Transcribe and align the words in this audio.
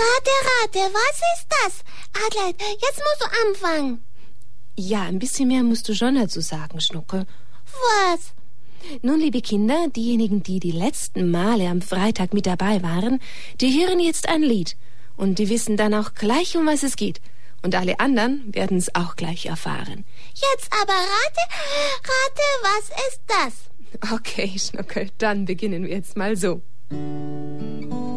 Rate, 0.00 0.30
rate, 0.48 0.94
was 0.94 1.16
ist 1.34 1.46
das? 1.50 1.84
Adelheid, 2.24 2.56
jetzt 2.80 3.02
musst 3.04 3.20
du 3.20 3.26
anfangen. 3.48 4.02
Ja, 4.76 5.02
ein 5.02 5.18
bisschen 5.18 5.48
mehr 5.48 5.62
musst 5.62 5.88
du 5.88 5.94
schon 5.94 6.14
dazu 6.14 6.40
sagen, 6.40 6.80
Schnuckel. 6.80 7.26
Was? 7.66 8.32
Nun, 9.02 9.20
liebe 9.20 9.42
Kinder, 9.42 9.88
diejenigen, 9.94 10.42
die 10.42 10.58
die 10.58 10.70
letzten 10.70 11.30
Male 11.30 11.68
am 11.68 11.82
Freitag 11.82 12.32
mit 12.32 12.46
dabei 12.46 12.82
waren, 12.82 13.20
die 13.60 13.78
hören 13.78 14.00
jetzt 14.00 14.26
ein 14.26 14.42
Lied. 14.42 14.76
Und 15.16 15.38
die 15.38 15.50
wissen 15.50 15.76
dann 15.76 15.92
auch 15.92 16.14
gleich, 16.14 16.56
um 16.56 16.66
was 16.66 16.82
es 16.82 16.96
geht. 16.96 17.20
Und 17.62 17.74
alle 17.74 18.00
anderen 18.00 18.54
werden 18.54 18.78
es 18.78 18.94
auch 18.94 19.16
gleich 19.16 19.46
erfahren. 19.46 20.06
Jetzt 20.32 20.72
aber 20.72 20.94
rate, 20.94 21.44
rate, 22.08 22.46
was 22.62 22.88
ist 23.08 23.20
das? 23.26 24.12
Okay, 24.14 24.58
Schnuckel, 24.58 25.10
dann 25.18 25.44
beginnen 25.44 25.82
wir 25.84 25.90
jetzt 25.90 26.16
mal 26.16 26.38
so. 26.38 26.62
Du 26.88 28.09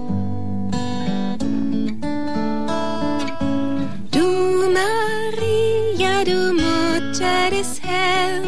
du 6.25 6.53
Mutter 6.53 7.49
des 7.51 7.81
Herrn, 7.81 8.47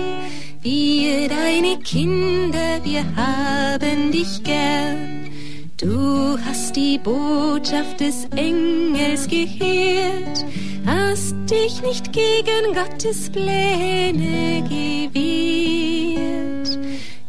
wir 0.61 1.27
deine 1.27 1.77
Kinder, 1.79 2.79
wir 2.83 3.03
haben 3.15 4.11
dich 4.11 4.43
gern. 4.43 5.29
Du 5.77 6.37
hast 6.45 6.75
die 6.75 6.97
Botschaft 6.97 7.99
des 7.99 8.25
Engels 8.35 9.27
gehört, 9.27 10.45
hast 10.85 11.35
dich 11.49 11.81
nicht 11.81 12.13
gegen 12.13 12.73
Gottes 12.73 13.29
Pläne 13.29 14.63
gewehrt. 14.69 15.19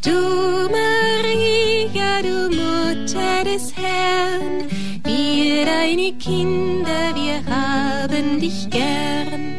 Du 0.03 0.69
Maria, 0.71 2.21
du 2.21 2.49
Mutter 2.55 3.43
des 3.43 3.73
Herrn, 3.75 4.63
wir 5.03 5.65
deine 5.65 6.13
Kinder, 6.13 7.13
wir 7.15 7.43
haben 7.53 8.39
dich 8.39 8.69
gern. 8.69 9.56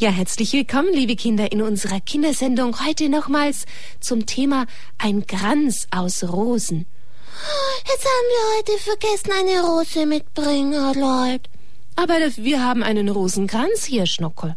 Ja, 0.00 0.08
herzlich 0.08 0.54
willkommen, 0.54 0.94
liebe 0.94 1.14
Kinder, 1.14 1.52
in 1.52 1.60
unserer 1.60 2.00
Kindersendung 2.00 2.82
heute 2.86 3.10
nochmals 3.10 3.66
zum 4.00 4.24
Thema 4.24 4.64
Ein 4.96 5.26
Kranz 5.26 5.88
aus 5.90 6.24
Rosen. 6.24 6.86
Jetzt 7.86 8.06
haben 8.06 8.28
wir 8.30 8.56
heute 8.56 8.82
vergessen, 8.82 9.30
eine 9.38 9.60
Rose 9.60 10.06
mitbringen, 10.06 10.72
Adelheid. 10.72 11.50
Aber 11.96 12.14
wir 12.14 12.64
haben 12.64 12.82
einen 12.82 13.10
Rosenkranz 13.10 13.84
hier, 13.84 14.06
Schnuckel. 14.06 14.56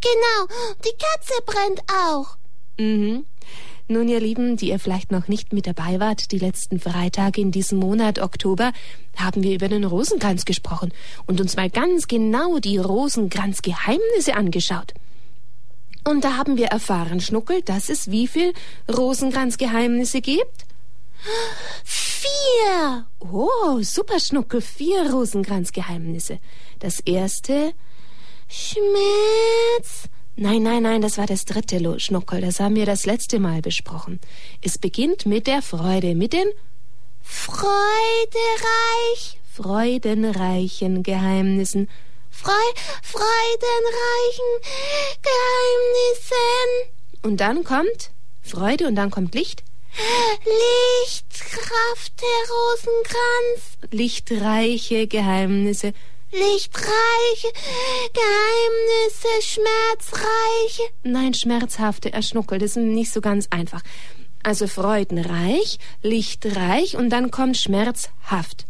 Genau, 0.00 0.74
die 0.84 0.96
Katze 0.98 1.40
brennt 1.46 1.82
auch. 1.88 2.36
Mhm. 2.76 3.26
Nun, 3.90 4.08
ihr 4.08 4.20
Lieben, 4.20 4.56
die 4.56 4.68
ihr 4.68 4.78
vielleicht 4.78 5.10
noch 5.10 5.26
nicht 5.26 5.52
mit 5.52 5.66
dabei 5.66 5.98
wart, 5.98 6.30
die 6.30 6.38
letzten 6.38 6.78
Freitage 6.78 7.40
in 7.40 7.50
diesem 7.50 7.80
Monat 7.80 8.20
Oktober 8.20 8.72
haben 9.16 9.42
wir 9.42 9.52
über 9.52 9.66
den 9.66 9.82
Rosenkranz 9.82 10.44
gesprochen 10.44 10.92
und 11.26 11.40
uns 11.40 11.56
mal 11.56 11.68
ganz 11.68 12.06
genau 12.06 12.60
die 12.60 12.78
Rosenkranzgeheimnisse 12.78 14.36
angeschaut. 14.36 14.94
Und 16.04 16.22
da 16.22 16.36
haben 16.36 16.56
wir 16.56 16.66
erfahren, 16.66 17.20
Schnuckel, 17.20 17.62
dass 17.62 17.88
es 17.88 18.12
wie 18.12 18.28
viel 18.28 18.52
Rosenkranzgeheimnisse 18.88 20.20
gibt? 20.20 20.66
Vier. 21.82 23.06
Oh, 23.18 23.82
super, 23.82 24.20
Schnuckel, 24.20 24.60
vier 24.60 25.10
Rosenkranzgeheimnisse. 25.10 26.38
Das 26.78 27.00
erste 27.00 27.72
Schmerz. 28.46 30.08
Nein, 30.42 30.62
nein, 30.62 30.82
nein, 30.82 31.02
das 31.02 31.18
war 31.18 31.26
das 31.26 31.44
dritte 31.44 32.00
Schnuckel. 32.00 32.40
Das 32.40 32.60
haben 32.60 32.74
wir 32.74 32.86
das 32.86 33.04
letzte 33.04 33.38
Mal 33.38 33.60
besprochen. 33.60 34.18
Es 34.62 34.78
beginnt 34.78 35.26
mit 35.26 35.46
der 35.46 35.60
Freude, 35.60 36.14
mit 36.14 36.32
den 36.32 36.48
Freudereich. 37.20 37.68
freudenreichen 39.52 41.02
Geheimnissen. 41.02 41.90
Freu, 42.30 42.52
freudenreichen 43.02 44.50
Geheimnissen. 45.20 46.90
Und 47.20 47.36
dann 47.42 47.62
kommt 47.62 48.10
Freude 48.40 48.86
und 48.86 48.94
dann 48.94 49.10
kommt 49.10 49.34
Licht. 49.34 49.62
Lichtkraft 51.04 52.14
der 52.18 52.48
Rosenkranz. 52.48 53.76
Lichtreiche 53.90 55.06
Geheimnisse. 55.06 55.92
Lichtreiche 56.32 57.48
Geheimnisse, 58.12 59.28
schmerzreiche. 59.42 60.82
Nein, 61.02 61.34
schmerzhafte 61.34 62.12
Erschnuckel, 62.12 62.58
das 62.58 62.72
ist 62.72 62.76
nicht 62.76 63.12
so 63.12 63.20
ganz 63.20 63.48
einfach. 63.50 63.82
Also 64.42 64.68
freudenreich, 64.68 65.78
lichtreich 66.02 66.96
und 66.96 67.10
dann 67.10 67.30
kommt 67.30 67.56
schmerzhaft. 67.56 68.66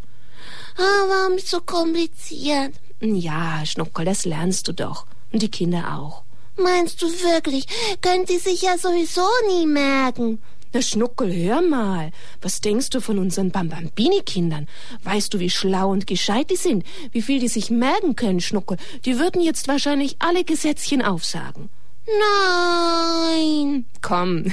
Ah, 0.77 1.05
warum 1.09 1.39
so 1.39 1.61
kompliziert? 1.61 2.73
Ja, 3.01 3.65
Schnuckel, 3.67 4.05
das 4.05 4.25
lernst 4.25 4.67
du 4.69 4.73
doch. 4.73 5.07
Und 5.33 5.43
die 5.43 5.51
Kinder 5.51 5.99
auch. 5.99 6.23
Meinst 6.57 7.01
du 7.03 7.07
wirklich? 7.07 7.67
Könnt 8.01 8.31
ihr 8.31 8.41
sich 8.41 8.63
ja 8.63 8.77
sowieso 8.79 9.27
nie 9.49 9.67
merken. 9.67 10.43
Na, 10.73 10.81
Schnuckel, 10.83 11.35
hör 11.35 11.63
mal. 11.63 12.13
Was 12.41 12.61
denkst 12.61 12.91
du 12.91 13.01
von 13.01 13.19
unseren 13.19 13.51
Bambambini-Kindern? 13.51 14.69
Weißt 15.03 15.35
du, 15.35 15.41
wie 15.41 15.51
schlau 15.51 15.91
und 15.91 16.07
gescheit 16.07 16.51
die 16.51 16.57
sind? 16.57 16.85
Wie 17.11 17.23
viel 17.23 17.41
die 17.41 17.49
sich 17.49 17.71
merken 17.71 18.15
können, 18.15 18.41
Schnuckel? 18.41 18.77
Die 19.05 19.19
würden 19.19 19.41
jetzt 19.41 19.67
wahrscheinlich 19.67 20.17
alle 20.21 20.45
Gesetzchen 20.45 21.03
aufsagen. 21.03 21.71
Nein. 22.07 23.85
Komm. 24.01 24.45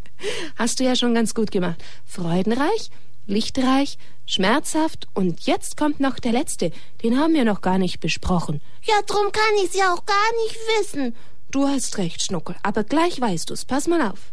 Hast 0.56 0.80
du 0.80 0.84
ja 0.84 0.96
schon 0.96 1.14
ganz 1.14 1.32
gut 1.32 1.52
gemacht. 1.52 1.82
Freudenreich, 2.06 2.90
lichtreich, 3.26 3.98
schmerzhaft 4.26 5.06
und 5.14 5.42
jetzt 5.46 5.76
kommt 5.76 6.00
noch 6.00 6.18
der 6.18 6.32
letzte. 6.32 6.72
Den 7.04 7.20
haben 7.20 7.34
wir 7.34 7.44
noch 7.44 7.60
gar 7.60 7.78
nicht 7.78 8.00
besprochen. 8.00 8.60
Ja, 8.82 8.94
drum 9.06 9.30
kann 9.30 9.64
ich's 9.64 9.76
ja 9.76 9.92
auch 9.94 10.04
gar 10.06 10.32
nicht 10.44 10.56
wissen. 10.78 11.14
Du 11.52 11.68
hast 11.68 11.98
recht, 11.98 12.22
Schnuckel, 12.22 12.56
aber 12.64 12.82
gleich 12.82 13.20
weißt 13.20 13.50
du's. 13.50 13.64
Pass 13.64 13.86
mal 13.86 14.10
auf. 14.10 14.32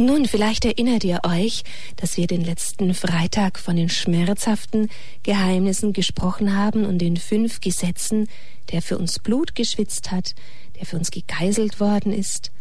Nun, 0.00 0.26
vielleicht 0.26 0.64
erinnert 0.64 1.02
ihr 1.02 1.18
euch, 1.24 1.64
dass 1.96 2.16
wir 2.16 2.28
den 2.28 2.44
letzten 2.44 2.94
Freitag 2.94 3.58
von 3.58 3.74
den 3.74 3.88
schmerzhaften 3.88 4.90
Geheimnissen 5.24 5.92
gesprochen 5.92 6.56
haben 6.56 6.86
und 6.86 6.98
den 6.98 7.16
fünf 7.16 7.60
Gesetzen, 7.60 8.28
der 8.70 8.80
für 8.80 8.96
uns 8.96 9.18
Blut 9.18 9.56
geschwitzt 9.56 10.12
hat, 10.12 10.36
der 10.78 10.86
für 10.86 10.96
uns 10.96 11.10
gegeißelt 11.10 11.80
worden 11.80 12.12
ist, 12.12 12.52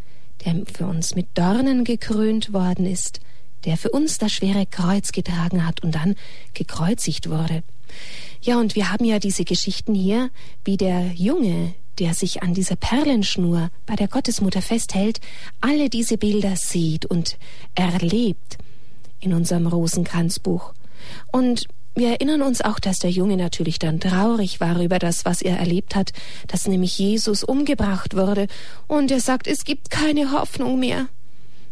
der 0.45 0.63
für 0.65 0.87
uns 0.87 1.13
mit 1.13 1.27
Dornen 1.35 1.83
gekrönt 1.83 2.53
worden 2.53 2.87
ist, 2.87 3.19
der 3.65 3.77
für 3.77 3.91
uns 3.91 4.17
das 4.17 4.31
schwere 4.31 4.65
Kreuz 4.65 5.11
getragen 5.11 5.63
hat 5.63 5.83
und 5.83 5.93
dann 5.93 6.15
gekreuzigt 6.55 7.29
wurde. 7.29 7.61
Ja, 8.41 8.59
und 8.59 8.75
wir 8.75 8.91
haben 8.91 9.05
ja 9.05 9.19
diese 9.19 9.45
Geschichten 9.45 9.93
hier, 9.93 10.31
wie 10.65 10.77
der 10.77 11.11
Junge, 11.13 11.75
der 11.99 12.13
sich 12.13 12.43
an 12.43 12.53
dieser 12.53 12.75
Perlenschnur 12.75 13.69
bei 13.85 13.95
der 13.95 14.07
Gottesmutter 14.07 14.61
festhält, 14.61 15.19
alle 15.61 15.89
diese 15.89 16.17
Bilder 16.17 16.55
sieht 16.55 17.05
und 17.05 17.37
erlebt 17.75 18.57
in 19.19 19.33
unserem 19.33 19.67
Rosenkranzbuch. 19.67 20.73
Und 21.31 21.67
wir 21.95 22.09
erinnern 22.09 22.43
uns 22.43 22.61
auch, 22.61 22.79
dass 22.79 22.99
der 22.99 23.09
Junge 23.09 23.37
natürlich 23.37 23.79
dann 23.79 23.99
traurig 23.99 24.59
war 24.59 24.79
über 24.81 24.99
das, 24.99 25.25
was 25.25 25.41
er 25.41 25.57
erlebt 25.57 25.95
hat, 25.95 26.11
dass 26.47 26.67
nämlich 26.67 26.99
Jesus 26.99 27.43
umgebracht 27.43 28.15
wurde. 28.15 28.47
Und 28.87 29.09
er 29.09 29.19
sagt, 29.19 29.47
es 29.47 29.65
gibt 29.65 29.89
keine 29.89 30.31
Hoffnung 30.31 30.79
mehr. 30.79 31.07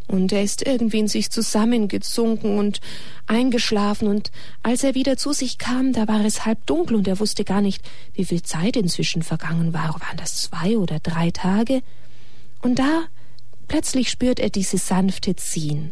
Und 0.08 0.32
er 0.32 0.44
ist 0.44 0.66
irgendwie 0.66 1.00
in 1.00 1.08
sich 1.08 1.32
zusammengesunken 1.32 2.60
und 2.60 2.80
eingeschlafen, 3.26 4.08
und 4.08 4.32
als 4.62 4.84
er 4.84 4.94
wieder 4.94 5.18
zu 5.18 5.34
sich 5.34 5.58
kam, 5.58 5.94
da 5.94 6.08
war 6.08 6.24
es 6.24 6.46
halb 6.46 6.66
dunkel, 6.66 6.96
und 6.96 7.08
er 7.08 7.20
wusste 7.20 7.44
gar 7.44 7.62
nicht, 7.62 7.82
wie 8.14 8.26
viel 8.26 8.44
Zeit 8.44 8.76
inzwischen 8.76 9.24
vergangen 9.24 9.74
war. 9.74 9.94
Waren 9.94 10.18
das 10.18 10.42
zwei 10.42 10.78
oder 10.78 11.00
drei 11.00 11.32
Tage? 11.32 11.82
Und 12.62 12.80
da 12.80 13.06
plötzlich 13.68 14.10
spürt 14.10 14.40
er 14.40 14.50
dieses 14.50 14.88
sanfte 14.88 15.36
Ziehen 15.36 15.92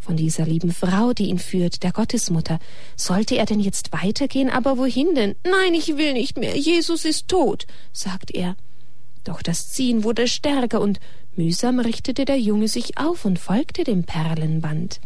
von 0.00 0.16
dieser 0.16 0.44
lieben 0.44 0.72
Frau, 0.72 1.12
die 1.12 1.26
ihn 1.26 1.38
führt, 1.38 1.84
der 1.84 1.92
Gottesmutter. 1.92 2.58
Sollte 2.96 3.36
er 3.36 3.46
denn 3.46 3.60
jetzt 3.60 3.92
weitergehen? 3.92 4.50
Aber 4.50 4.76
wohin 4.76 5.14
denn? 5.14 5.36
Nein, 5.44 5.74
ich 5.74 5.96
will 5.96 6.12
nicht 6.14 6.36
mehr. 6.38 6.56
Jesus 6.56 7.04
ist 7.04 7.28
tot, 7.28 7.66
sagt 7.92 8.32
er. 8.32 8.56
Doch 9.24 9.42
das 9.42 9.70
Ziehen 9.70 10.02
wurde 10.02 10.26
stärker, 10.26 10.80
und 10.80 10.98
mühsam 11.36 11.78
richtete 11.78 12.24
der 12.24 12.38
Junge 12.38 12.68
sich 12.68 12.98
auf 12.98 13.24
und 13.24 13.38
folgte 13.38 13.84
dem 13.84 14.04
Perlenband. 14.04 15.00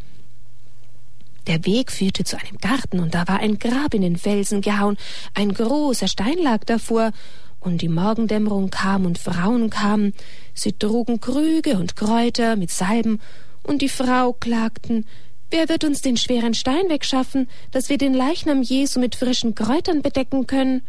Der 1.47 1.65
Weg 1.65 1.93
führte 1.93 2.25
zu 2.25 2.37
einem 2.37 2.59
Garten, 2.59 2.99
und 2.99 3.15
da 3.15 3.29
war 3.29 3.39
ein 3.39 3.59
Grab 3.59 3.95
in 3.95 4.03
den 4.03 4.17
Felsen 4.17 4.63
gehauen, 4.63 4.97
ein 5.35 5.55
großer 5.55 6.09
Stein 6.09 6.39
lag 6.39 6.65
davor, 6.65 7.13
und 7.61 7.83
die 7.83 7.89
Morgendämmerung 7.89 8.71
kam 8.71 9.07
und 9.07 9.19
Frauen 9.19 9.71
kamen, 9.71 10.13
sie 10.55 10.73
trugen 10.73 11.21
Krüge 11.21 11.79
und 11.79 11.97
Kräuter 11.97 12.57
mit 12.57 12.71
Salben, 12.71 13.21
und 13.63 13.83
die 13.83 13.89
Frau 13.89 14.33
klagten, 14.33 15.07
wer 15.51 15.69
wird 15.69 15.85
uns 15.85 16.03
den 16.03 16.17
schweren 16.17 16.55
Stein 16.55 16.89
wegschaffen, 16.89 17.49
dass 17.71 17.89
wir 17.89 17.99
den 17.99 18.15
Leichnam 18.15 18.63
Jesu 18.63 18.99
mit 18.99 19.15
frischen 19.15 19.55
Kräutern 19.55 20.03
bedecken 20.03 20.47
können? 20.47 20.83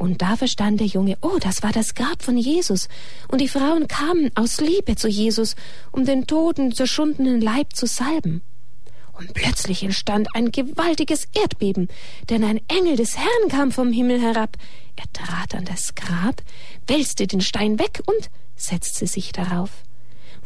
Und 0.00 0.22
da 0.22 0.34
verstand 0.34 0.80
der 0.80 0.86
Junge, 0.86 1.18
oh, 1.20 1.36
das 1.38 1.62
war 1.62 1.72
das 1.72 1.94
Grab 1.94 2.22
von 2.22 2.38
Jesus, 2.38 2.88
und 3.28 3.38
die 3.38 3.48
Frauen 3.48 3.86
kamen 3.86 4.30
aus 4.34 4.58
Liebe 4.58 4.96
zu 4.96 5.08
Jesus, 5.08 5.56
um 5.92 6.06
den 6.06 6.26
toten, 6.26 6.72
zerschundenen 6.72 7.42
Leib 7.42 7.76
zu 7.76 7.84
salben. 7.84 8.40
Und 9.12 9.34
plötzlich 9.34 9.82
entstand 9.82 10.28
ein 10.34 10.52
gewaltiges 10.52 11.28
Erdbeben, 11.34 11.88
denn 12.30 12.44
ein 12.44 12.62
Engel 12.68 12.96
des 12.96 13.18
Herrn 13.18 13.50
kam 13.50 13.72
vom 13.72 13.92
Himmel 13.92 14.22
herab. 14.22 14.56
Er 14.96 15.04
trat 15.12 15.54
an 15.54 15.66
das 15.66 15.94
Grab, 15.94 16.40
wälzte 16.86 17.26
den 17.26 17.42
Stein 17.42 17.78
weg 17.78 18.00
und 18.06 18.30
setzte 18.56 19.06
sich 19.06 19.32
darauf. 19.32 19.68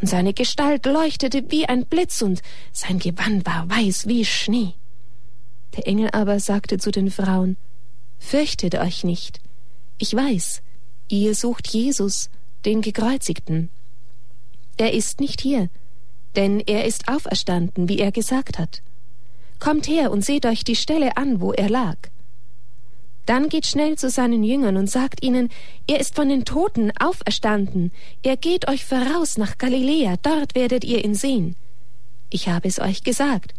Und 0.00 0.08
seine 0.08 0.34
Gestalt 0.34 0.84
leuchtete 0.84 1.44
wie 1.52 1.68
ein 1.68 1.86
Blitz, 1.86 2.22
und 2.22 2.42
sein 2.72 2.98
Gewand 2.98 3.46
war 3.46 3.70
weiß 3.70 4.08
wie 4.08 4.24
Schnee. 4.24 4.74
Der 5.76 5.86
Engel 5.86 6.08
aber 6.10 6.40
sagte 6.40 6.78
zu 6.78 6.90
den 6.90 7.12
Frauen, 7.12 7.56
Fürchtet 8.18 8.74
euch 8.74 9.04
nicht. 9.04 9.43
Ich 9.98 10.14
weiß, 10.14 10.62
ihr 11.08 11.34
sucht 11.34 11.68
Jesus, 11.68 12.30
den 12.64 12.82
Gekreuzigten. 12.82 13.70
Er 14.76 14.92
ist 14.92 15.20
nicht 15.20 15.40
hier, 15.40 15.68
denn 16.34 16.60
er 16.60 16.84
ist 16.84 17.08
auferstanden, 17.08 17.88
wie 17.88 17.98
er 17.98 18.10
gesagt 18.10 18.58
hat. 18.58 18.82
Kommt 19.60 19.86
her 19.86 20.10
und 20.10 20.24
seht 20.24 20.46
euch 20.46 20.64
die 20.64 20.76
Stelle 20.76 21.16
an, 21.16 21.40
wo 21.40 21.52
er 21.52 21.68
lag. 21.68 21.96
Dann 23.26 23.48
geht 23.48 23.66
schnell 23.66 23.96
zu 23.96 24.10
seinen 24.10 24.42
Jüngern 24.42 24.76
und 24.76 24.90
sagt 24.90 25.22
ihnen, 25.22 25.48
er 25.86 26.00
ist 26.00 26.14
von 26.14 26.28
den 26.28 26.44
Toten 26.44 26.92
auferstanden, 26.98 27.90
er 28.22 28.36
geht 28.36 28.68
euch 28.68 28.84
voraus 28.84 29.38
nach 29.38 29.56
Galiläa, 29.56 30.16
dort 30.22 30.54
werdet 30.54 30.84
ihr 30.84 31.04
ihn 31.04 31.14
sehen. 31.14 31.56
Ich 32.30 32.48
habe 32.48 32.68
es 32.68 32.80
euch 32.80 33.02
gesagt. 33.02 33.54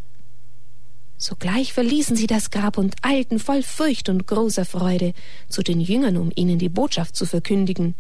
Sogleich 1.17 1.73
verließen 1.73 2.15
sie 2.15 2.27
das 2.27 2.51
Grab 2.51 2.77
und 2.77 2.95
eilten 3.01 3.39
voll 3.39 3.63
Furcht 3.63 4.09
und 4.09 4.27
großer 4.27 4.65
Freude 4.65 5.13
zu 5.47 5.62
den 5.62 5.79
Jüngern, 5.79 6.17
um 6.17 6.31
ihnen 6.35 6.59
die 6.59 6.69
Botschaft 6.69 7.15
zu 7.15 7.25
verkündigen. 7.25 7.95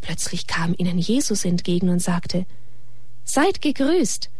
Plötzlich 0.00 0.46
kam 0.46 0.74
ihnen 0.76 0.98
Jesus 0.98 1.44
entgegen 1.44 1.88
und 1.88 2.00
sagte, 2.00 2.46
Seid 3.24 3.62
gegrüßt. 3.62 4.30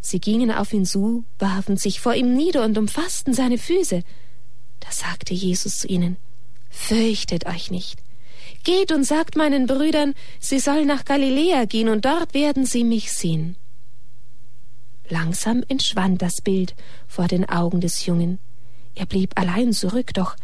Sie 0.00 0.20
gingen 0.20 0.50
auf 0.50 0.72
ihn 0.72 0.84
zu, 0.84 1.24
warfen 1.38 1.76
sich 1.76 2.00
vor 2.00 2.14
ihm 2.14 2.34
nieder 2.34 2.64
und 2.64 2.76
umfassten 2.76 3.34
seine 3.34 3.58
Füße. 3.58 4.02
Da 4.80 4.92
sagte 4.92 5.34
Jesus 5.34 5.80
zu 5.80 5.88
ihnen, 5.88 6.16
Fürchtet 6.68 7.46
euch 7.46 7.70
nicht. 7.70 8.02
Geht 8.64 8.92
und 8.92 9.04
sagt 9.04 9.36
meinen 9.36 9.66
Brüdern, 9.66 10.14
sie 10.40 10.58
sollen 10.58 10.86
nach 10.86 11.04
Galiläa 11.04 11.64
gehen, 11.64 11.88
und 11.88 12.04
dort 12.04 12.34
werden 12.34 12.66
sie 12.66 12.84
mich 12.84 13.12
sehen. 13.12 13.56
Langsam 15.08 15.62
entschwand 15.68 16.20
das 16.22 16.40
Bild 16.40 16.74
vor 17.06 17.28
den 17.28 17.48
Augen 17.48 17.80
des 17.80 18.06
Jungen. 18.06 18.38
Er 18.94 19.06
blieb 19.06 19.38
allein 19.38 19.72
zurück, 19.72 20.12
doch 20.14 20.36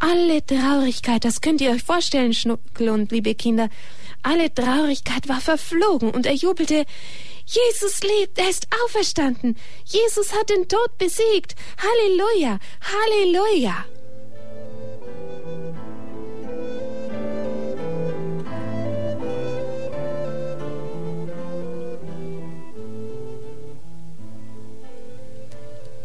alle 0.00 0.44
Traurigkeit, 0.44 1.24
das 1.24 1.40
könnt 1.40 1.60
ihr 1.60 1.70
euch 1.70 1.82
vorstellen, 1.82 2.32
Schnuckel 2.32 2.88
und 2.88 3.10
liebe 3.10 3.34
Kinder, 3.34 3.68
alle 4.22 4.52
Traurigkeit 4.52 5.28
war 5.28 5.40
verflogen 5.40 6.10
und 6.10 6.26
er 6.26 6.34
jubelte, 6.34 6.84
Jesus 7.46 8.02
lebt, 8.02 8.38
er 8.38 8.48
ist 8.48 8.68
auferstanden, 8.84 9.56
Jesus 9.84 10.32
hat 10.32 10.50
den 10.50 10.68
Tod 10.68 10.98
besiegt, 10.98 11.54
Halleluja, 11.78 12.58
Halleluja. 12.80 13.84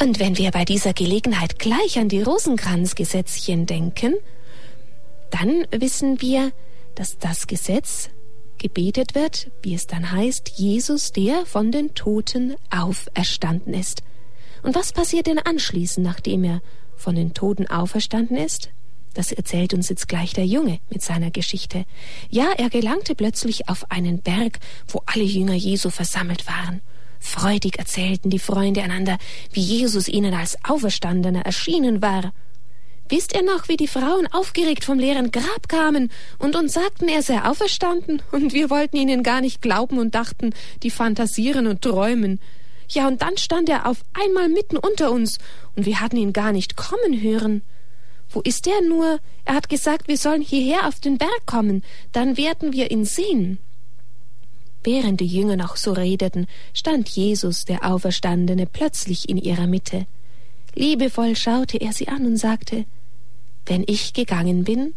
Und 0.04 0.20
wenn 0.20 0.38
wir 0.38 0.52
bei 0.52 0.66
dieser 0.66 0.92
Gelegenheit 0.92 1.60
gleich 1.60 1.98
an 1.98 2.10
die 2.10 2.22
Rosenkranzgesetzchen 2.22 3.66
denken, 3.66 4.16
dann 5.32 5.66
wissen 5.72 6.20
wir, 6.22 6.52
dass 6.96 7.20
das 7.20 7.48
Gesetz 7.48 8.10
gebetet 8.58 9.16
wird, 9.16 9.50
wie 9.62 9.74
es 9.74 9.88
dann 9.88 10.12
heißt, 10.12 10.50
Jesus, 10.58 11.14
der 11.14 11.46
von 11.46 11.72
den 11.72 11.96
Toten 11.96 12.56
auferstanden 12.70 13.74
ist. 13.74 14.04
Und 14.62 14.76
was 14.76 14.92
passiert 14.92 15.28
denn 15.28 15.40
anschließend, 15.40 16.06
nachdem 16.06 16.44
er 16.44 16.62
von 16.98 17.16
den 17.16 17.34
Toten 17.34 17.68
auferstanden 17.68 18.36
ist? 18.36 18.72
Das 19.14 19.32
erzählt 19.32 19.74
uns 19.74 19.88
jetzt 19.88 20.10
gleich 20.10 20.34
der 20.34 20.46
Junge 20.46 20.80
mit 20.90 21.02
seiner 21.02 21.32
Geschichte. 21.32 21.86
Ja, 22.30 22.52
er 22.58 22.70
gelangte 22.70 23.16
plötzlich 23.16 23.70
auf 23.70 23.90
einen 23.90 24.22
Berg, 24.22 24.60
wo 24.86 25.02
alle 25.06 25.24
Jünger 25.24 25.54
Jesu 25.54 25.90
versammelt 25.90 26.46
waren. 26.46 26.82
Freudig 27.24 27.80
erzählten 27.80 28.30
die 28.30 28.38
Freunde 28.38 28.84
einander, 28.84 29.18
wie 29.54 29.62
Jesus 29.62 30.10
ihnen 30.10 30.34
als 30.34 30.58
Auferstandener 30.66 31.46
erschienen 31.46 32.02
war. 32.02 32.34
Wisst 33.08 33.34
ihr 33.34 33.44
noch, 33.44 33.70
wie 33.70 33.78
die 33.78 33.88
Frauen 33.88 34.28
aufgeregt 34.28 34.84
vom 34.84 35.00
leeren 35.00 35.31
Grab 35.31 35.70
kamen 35.70 36.12
und 36.38 36.56
uns 36.56 36.74
sagten, 36.74 37.08
er 37.08 37.24
sei 37.24 37.42
auferstanden? 37.42 38.22
Und 38.31 38.54
wir 38.54 38.70
wollten 38.70 38.98
ihnen 38.98 39.24
gar 39.24 39.40
nicht 39.40 39.62
glauben 39.62 40.00
und 40.00 40.14
dachten, 40.16 40.54
die 40.84 40.92
fantasieren 40.92 41.66
und 41.66 41.81
träumen. 41.81 42.40
Ja, 42.90 43.08
und 43.08 43.22
dann 43.22 43.38
stand 43.38 43.69
er 43.69 43.88
auf 43.88 44.04
einmal 44.14 44.50
mitten 44.50 44.78
unter 44.78 45.10
uns, 45.10 45.40
und 45.76 45.86
wir 45.86 46.02
hatten 46.02 46.18
ihn 46.18 46.34
gar 46.34 46.52
nicht 46.52 46.76
kommen 46.76 47.19
hören. 47.22 47.62
Wo 48.30 48.42
ist 48.42 48.68
er 48.68 48.81
nur? 48.81 49.19
Er 49.46 49.56
hat 49.56 49.69
gesagt, 49.69 50.08
wir 50.08 50.18
sollen 50.18 50.42
hierher 50.42 50.88
auf 50.88 51.00
den 51.00 51.18
Berg 51.18 51.46
kommen, 51.46 51.84
dann 52.12 52.36
werden 52.36 52.74
wir 52.74 52.92
ihn 52.92 53.06
sehen. 53.06 53.60
Während 54.83 55.21
die 55.21 55.27
Jünger 55.27 55.56
noch 55.56 55.77
so 55.77 55.94
redeten, 55.94 56.47
stand 56.74 57.07
Jesus, 57.09 57.65
der 57.65 57.85
Auferstandene, 57.85 58.65
plötzlich 58.65 59.30
in 59.30 59.38
ihrer 59.38 59.68
Mitte. 59.68 60.06
Liebevoll 60.75 61.35
schaute 61.35 61.77
er 61.77 61.94
sie 61.94 62.09
an 62.09 62.25
und 62.25 62.38
sagte, 62.38 62.85
Wenn 63.65 63.83
ich 63.88 64.13
gegangen 64.13 64.65
bin 64.65 64.94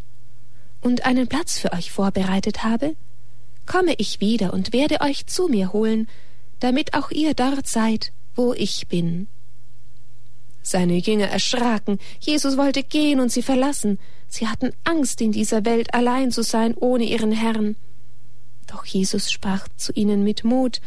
und 0.81 1.05
einen 1.05 1.27
Platz 1.27 1.57
für 1.57 1.71
euch 1.71 1.91
vorbereitet 1.91 2.63
habe, 2.63 2.95
komme 3.65 3.93
ich 3.97 4.19
wieder 4.19 4.53
und 4.53 4.73
werde 4.73 5.01
euch 5.01 5.25
zu 5.25 5.47
mir 5.47 5.71
holen, 5.71 6.07
damit 6.59 6.93
auch 6.93 7.11
ihr 7.11 7.33
dort 7.33 7.67
seid, 7.67 8.11
wo 8.35 8.53
ich 8.53 8.87
bin. 8.87 9.27
Seine 10.63 10.97
Jünger 10.97 11.27
erschraken, 11.27 11.97
Jesus 12.19 12.57
wollte 12.57 12.83
gehen 12.83 13.21
und 13.21 13.31
sie 13.31 13.41
verlassen, 13.41 13.99
sie 14.27 14.47
hatten 14.47 14.71
Angst, 14.83 15.21
in 15.21 15.31
dieser 15.31 15.63
Welt 15.63 15.93
allein 15.93 16.31
zu 16.31 16.43
sein 16.43 16.73
ohne 16.75 17.05
ihren 17.05 17.31
Herrn. 17.31 17.77
Doch 18.67 18.85
Jesus 18.85 19.31
sprach 19.31 19.67
zu 19.75 19.93
ihnen 19.93 20.23
mit 20.23 20.43
Mut, 20.43 20.81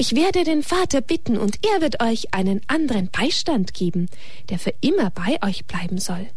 ich 0.00 0.14
werde 0.14 0.44
den 0.44 0.62
Vater 0.62 1.00
bitten, 1.00 1.36
und 1.36 1.58
er 1.66 1.80
wird 1.80 2.00
euch 2.00 2.32
einen 2.32 2.60
anderen 2.68 3.10
Beistand 3.10 3.74
geben, 3.74 4.08
der 4.48 4.60
für 4.60 4.72
immer 4.80 5.10
bei 5.10 5.42
euch 5.42 5.66
bleiben 5.66 5.98
soll. 5.98 6.28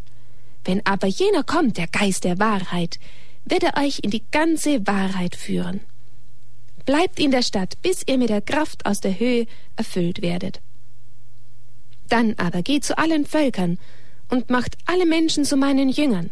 Wenn 0.65 0.84
aber 0.86 1.08
jener 1.08 1.44
kommt, 1.44 1.77
der 1.77 1.88
Geist 1.88 2.24
der 2.24 2.39
Wahrheit, 2.39 3.00
wird 3.46 3.63
er 3.63 3.77
euch 3.77 4.00
in 4.01 4.10
die 4.10 4.24
ganze 4.32 4.86
Wahrheit 4.88 5.36
führen. 5.36 5.82
Bleibt 6.86 7.20
in 7.20 7.30
der 7.30 7.44
Stadt, 7.44 7.80
bis 7.84 8.03
ihr 8.08 8.18
mit 8.18 8.30
der 8.30 8.41
Kraft 8.41 8.86
aus 8.88 9.00
der 9.00 9.20
Höhe 9.20 9.46
erfüllt 9.75 10.24
werdet. 10.24 10.60
Dann 12.10 12.34
aber 12.38 12.63
geht 12.63 12.84
zu 12.84 12.98
allen 12.98 13.25
Völkern 13.25 13.77
und 14.30 14.50
macht 14.50 14.75
alle 14.86 15.06
Menschen 15.06 15.46
zu 15.46 15.56
meinen 15.56 15.89
Jüngern, 15.89 16.32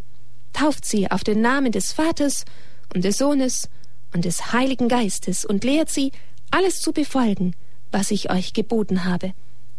tauft 0.53 0.83
sie 0.83 1.09
auf 1.11 1.23
den 1.23 1.41
Namen 1.41 1.71
des 1.71 1.93
Vaters 1.93 2.45
und 2.93 3.03
des 3.03 3.19
Sohnes 3.19 3.69
und 4.13 4.25
des 4.25 4.53
Heiligen 4.53 4.87
Geistes 4.87 5.45
und 5.45 5.63
lehrt 5.63 5.89
sie, 5.89 6.11
alles 6.51 6.81
zu 6.81 6.93
befolgen, 6.93 7.55
was 7.91 8.11
ich 8.11 8.31
euch 8.31 8.53
geboten 8.53 9.05
habe. 9.05 9.33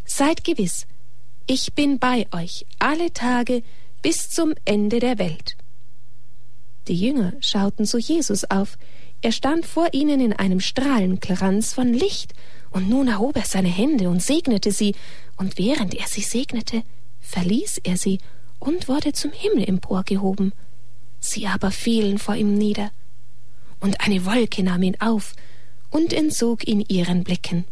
Seid 0.05 0.43
gewiss, 0.43 0.87
ich 1.47 1.73
bin 1.73 1.99
bei 1.99 2.27
euch 2.31 2.65
alle 2.79 3.11
Tage 3.13 3.63
bis 4.01 4.29
zum 4.29 4.53
Ende 4.65 4.99
der 4.99 5.17
Welt. 5.19 5.57
Die 6.87 6.95
Jünger 6.95 7.33
schauten 7.41 7.85
zu 7.85 7.97
Jesus 7.97 8.49
auf. 8.49 8.77
Er 9.21 9.31
stand 9.31 9.65
vor 9.65 9.89
ihnen 9.91 10.19
in 10.19 10.33
einem 10.33 10.59
Strahlenkranz 10.59 11.73
von 11.73 11.93
Licht, 11.93 12.33
und 12.71 12.89
nun 12.89 13.09
erhob 13.09 13.35
er 13.35 13.45
seine 13.45 13.67
Hände 13.67 14.09
und 14.09 14.23
segnete 14.23 14.71
sie, 14.71 14.95
und 15.37 15.57
während 15.57 15.93
er 15.93 16.07
sie 16.07 16.21
segnete, 16.21 16.83
verließ 17.19 17.81
er 17.83 17.97
sie 17.97 18.19
und 18.59 18.87
wurde 18.87 19.11
zum 19.13 19.31
Himmel 19.31 19.67
emporgehoben. 19.67 20.53
Sie 21.19 21.47
aber 21.47 21.69
fielen 21.69 22.17
vor 22.17 22.35
ihm 22.35 22.55
nieder 22.55 22.91
und 23.81 23.99
eine 24.01 24.25
Wolke 24.25 24.63
nahm 24.63 24.83
ihn 24.83 24.95
auf 24.99 25.33
und 25.89 26.13
entzog 26.13 26.67
ihn 26.67 26.83
ihren 26.87 27.23
Blicken. 27.23 27.65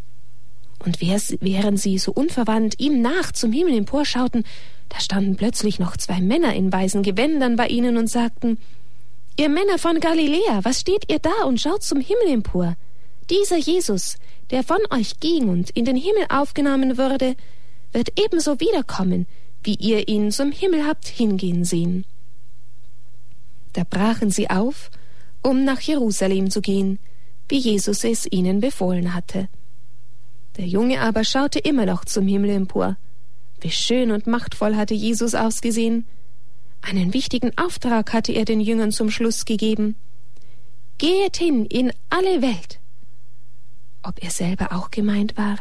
Und 0.83 1.01
während 1.01 1.79
sie 1.79 1.97
so 1.97 2.11
unverwandt 2.11 2.75
ihm 2.79 3.01
nach 3.01 3.31
zum 3.31 3.51
Himmel 3.51 3.77
emporschauten, 3.77 4.43
da 4.89 4.99
standen 4.99 5.35
plötzlich 5.35 5.79
noch 5.79 5.97
zwei 5.97 6.19
Männer 6.19 6.53
in 6.53 6.71
weißen 6.71 7.03
Gewändern 7.03 7.55
bei 7.55 7.67
ihnen 7.67 7.97
und 7.97 8.07
sagten, 8.07 8.57
Ihr 9.37 9.47
Männer 9.47 9.77
von 9.77 10.01
Galiläa, 10.01 10.59
was 10.63 10.81
steht 10.81 11.09
ihr 11.09 11.19
da 11.19 11.45
und 11.45 11.61
schaut 11.61 11.81
zum 11.81 12.01
Himmel 12.01 12.27
empor? 12.27 12.75
Dieser 13.29 13.55
Jesus, 13.55 14.17
der 14.51 14.63
von 14.63 14.79
euch 14.89 15.21
ging 15.21 15.47
und 15.47 15.69
in 15.69 15.85
den 15.85 15.95
Himmel 15.95 16.25
aufgenommen 16.27 16.97
wurde, 16.97 17.35
wird 17.93 18.19
ebenso 18.19 18.59
wiederkommen, 18.59 19.27
wie 19.63 19.75
ihr 19.75 20.09
ihn 20.09 20.31
zum 20.31 20.51
Himmel 20.51 20.85
habt 20.85 21.07
hingehen 21.07 21.63
sehen. 21.63 22.05
Da 23.73 23.83
brachen 23.89 24.29
sie 24.29 24.49
auf, 24.49 24.89
um 25.41 25.63
nach 25.63 25.81
Jerusalem 25.81 26.49
zu 26.49 26.61
gehen, 26.61 26.99
wie 27.47 27.57
Jesus 27.57 28.03
es 28.03 28.27
ihnen 28.29 28.59
befohlen 28.59 29.13
hatte. 29.13 29.49
Der 30.57 30.67
Junge 30.67 31.01
aber 31.01 31.23
schaute 31.23 31.59
immer 31.59 31.85
noch 31.85 32.05
zum 32.05 32.27
Himmel 32.27 32.51
empor. 32.51 32.97
Wie 33.61 33.71
schön 33.71 34.11
und 34.11 34.27
machtvoll 34.27 34.75
hatte 34.75 34.93
Jesus 34.93 35.35
ausgesehen. 35.35 36.05
Einen 36.81 37.13
wichtigen 37.13 37.57
Auftrag 37.57 38.13
hatte 38.13 38.31
er 38.31 38.45
den 38.45 38.61
Jüngern 38.61 38.91
zum 38.91 39.09
Schluss 39.09 39.45
gegeben. 39.45 39.95
Gehet 40.97 41.37
hin 41.37 41.65
in 41.65 41.91
alle 42.09 42.41
Welt. 42.41 42.79
Ob 44.03 44.23
er 44.23 44.31
selber 44.31 44.73
auch 44.73 44.91
gemeint 44.91 45.37
war? 45.37 45.57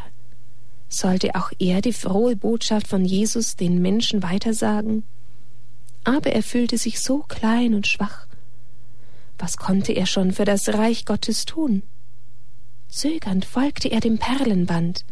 Sollte 0.87 1.35
auch 1.35 1.51
er 1.59 1.81
die 1.81 1.93
frohe 1.93 2.35
Botschaft 2.35 2.87
von 2.87 3.05
Jesus 3.05 3.55
den 3.55 3.81
Menschen 3.81 4.23
weitersagen? 4.23 5.03
Aber 6.03 6.31
er 6.31 6.41
fühlte 6.41 6.77
sich 6.77 6.99
so 6.99 7.19
klein 7.19 7.73
und 7.73 7.85
schwach. 7.85 8.28
Was 9.39 9.55
konnte 9.55 9.93
er 9.93 10.05
schon 10.05 10.33
für 10.33 10.43
das 10.43 10.67
Reich 10.67 11.05
Gottes 11.05 11.45
tun? 11.45 11.81
Zögernd 12.89 13.45
folgte 13.45 13.89
er 13.89 14.01
dem 14.01 14.17
Perlenband. 14.17 15.05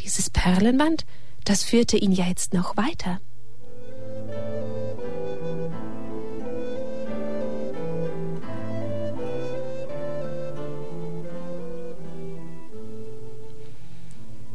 Dieses 0.00 0.28
Perlenband, 0.28 1.06
das 1.44 1.62
führte 1.62 1.96
ihn 1.96 2.10
ja 2.10 2.26
jetzt 2.26 2.52
noch 2.52 2.76
weiter. 2.76 3.20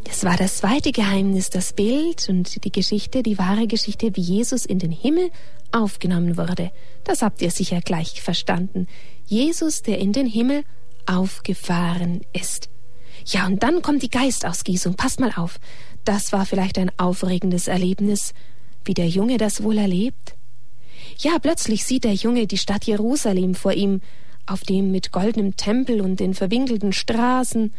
Es 0.10 0.24
war 0.24 0.38
das 0.38 0.58
zweite 0.58 0.92
Geheimnis, 0.92 1.50
das 1.50 1.74
Bild 1.74 2.28
und 2.30 2.64
die 2.64 2.72
Geschichte, 2.72 3.24
die 3.24 3.38
wahre 3.38 3.68
Geschichte, 3.68 4.16
wie 4.16 4.22
Jesus 4.22 4.66
in 4.66 4.80
den 4.80 4.92
Himmel 4.92 5.30
aufgenommen 5.76 6.38
wurde. 6.38 6.72
Das 7.04 7.22
habt 7.22 7.42
ihr 7.42 7.52
sicher 7.52 7.82
gleich 7.82 8.22
verstanden. 8.22 8.88
Jesus, 9.26 9.82
der 9.82 10.00
in 10.00 10.14
den 10.14 10.26
Himmel 10.26 10.64
aufgefahren 11.06 12.22
ist. 12.34 12.70
Ja, 13.26 13.46
und 13.46 13.64
dann 13.64 13.82
kommt 13.82 14.04
die 14.04 14.10
Geistausgießung. 14.10 14.96
Passt 14.96 15.20
mal 15.20 15.34
auf. 15.36 15.60
Das 16.04 16.32
war 16.32 16.46
vielleicht 16.46 16.78
ein 16.78 16.92
aufregendes 16.98 17.68
Erlebnis. 17.68 18.34
Wie 18.84 18.94
der 18.94 19.08
Junge 19.08 19.38
das 19.38 19.64
wohl 19.64 19.78
erlebt? 19.78 20.36
Ja, 21.18 21.40
plötzlich 21.40 21.86
sieht 21.86 22.04
der 22.04 22.14
Junge 22.14 22.48
die 22.48 22.58
Stadt 22.58 22.86
Jerusalem 22.86 23.56
vor 23.56 23.74
ihm, 23.74 24.02
auf 24.46 24.62
dem 24.62 24.92
mit 24.92 25.12
goldenem 25.12 25.56
Tempel 25.56 26.02
und 26.02 26.20
den 26.20 26.34
verwinkelten 26.34 26.94
Straßen. 26.94 27.74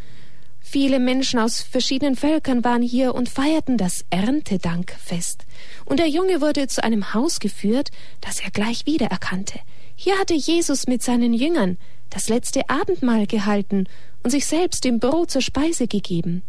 Viele 0.69 0.99
Menschen 0.99 1.39
aus 1.39 1.61
verschiedenen 1.63 2.17
Völkern 2.17 2.65
waren 2.65 2.83
hier 2.83 3.15
und 3.15 3.29
feierten 3.29 3.79
das 3.79 4.05
Erntedankfest. 4.11 5.47
Und 5.85 6.01
der 6.01 6.09
Junge 6.09 6.41
wurde 6.41 6.67
zu 6.67 6.83
einem 6.83 7.15
Haus 7.15 7.39
geführt, 7.39 7.93
das 8.21 8.41
er 8.41 8.51
gleich 8.51 8.85
wiedererkannte. 8.85 9.61
Hier 9.95 10.19
hatte 10.19 10.35
Jesus 10.35 10.89
mit 10.89 11.05
seinen 11.05 11.35
Jüngern 11.35 11.79
das 12.11 12.29
letzte 12.29 12.69
Abendmahl 12.69 13.29
gehalten 13.29 13.87
und 14.25 14.31
sich 14.31 14.47
selbst 14.47 14.83
dem 14.83 14.99
Brot 14.99 15.31
zur 15.31 15.41
Speise 15.41 15.87
gegeben. 15.87 16.43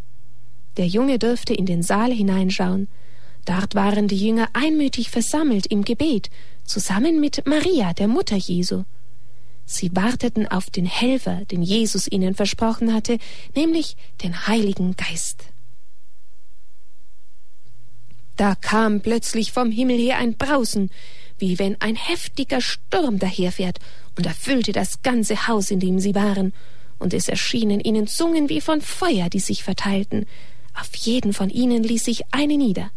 Der 0.78 0.88
Junge 0.88 1.20
durfte 1.20 1.54
in 1.54 1.68
den 1.68 1.84
Saal 1.84 2.12
hineinschauen. 2.12 2.88
Dort 3.46 3.76
waren 3.76 4.08
die 4.08 4.18
Jünger 4.18 4.50
einmütig 4.54 5.12
versammelt 5.12 5.68
im 5.68 5.86
Gebet, 5.86 6.32
zusammen 6.66 7.20
mit 7.20 7.46
Maria, 7.46 7.94
der 7.94 8.08
Mutter 8.08 8.36
Jesu. 8.36 8.84
Sie 9.70 9.94
warteten 9.94 10.48
auf 10.48 10.70
den 10.70 10.86
Helfer, 10.86 11.44
den 11.52 11.62
Jesus 11.62 12.08
ihnen 12.10 12.36
versprochen 12.36 12.94
hatte, 12.94 13.18
nämlich 13.54 13.98
den 14.24 14.48
Heiligen 14.48 14.96
Geist. 14.96 15.44
Da 18.38 18.56
kam 18.56 19.02
plötzlich 19.02 19.52
vom 19.52 19.70
Himmel 19.70 19.98
her 19.98 20.20
ein 20.20 20.38
Brausen, 20.38 20.90
wie 21.38 21.60
wenn 21.60 21.80
ein 21.82 21.98
heftiger 21.98 22.62
Sturm 22.62 23.20
daherfährt, 23.20 23.80
und 24.16 24.26
erfüllte 24.26 24.72
das 24.72 25.02
ganze 25.02 25.48
Haus, 25.48 25.70
in 25.70 25.82
dem 25.82 26.00
sie 26.00 26.16
waren, 26.16 26.54
und 26.98 27.14
es 27.14 27.28
erschienen 27.28 27.82
ihnen 27.82 28.08
Zungen 28.08 28.48
wie 28.48 28.62
von 28.62 28.80
Feuer, 28.80 29.30
die 29.30 29.40
sich 29.40 29.64
verteilten. 29.64 30.26
Auf 30.80 30.96
jeden 30.96 31.34
von 31.34 31.50
ihnen 31.50 31.84
ließ 31.84 32.06
sich 32.06 32.24
eine 32.32 32.58
nieder. 32.58 32.90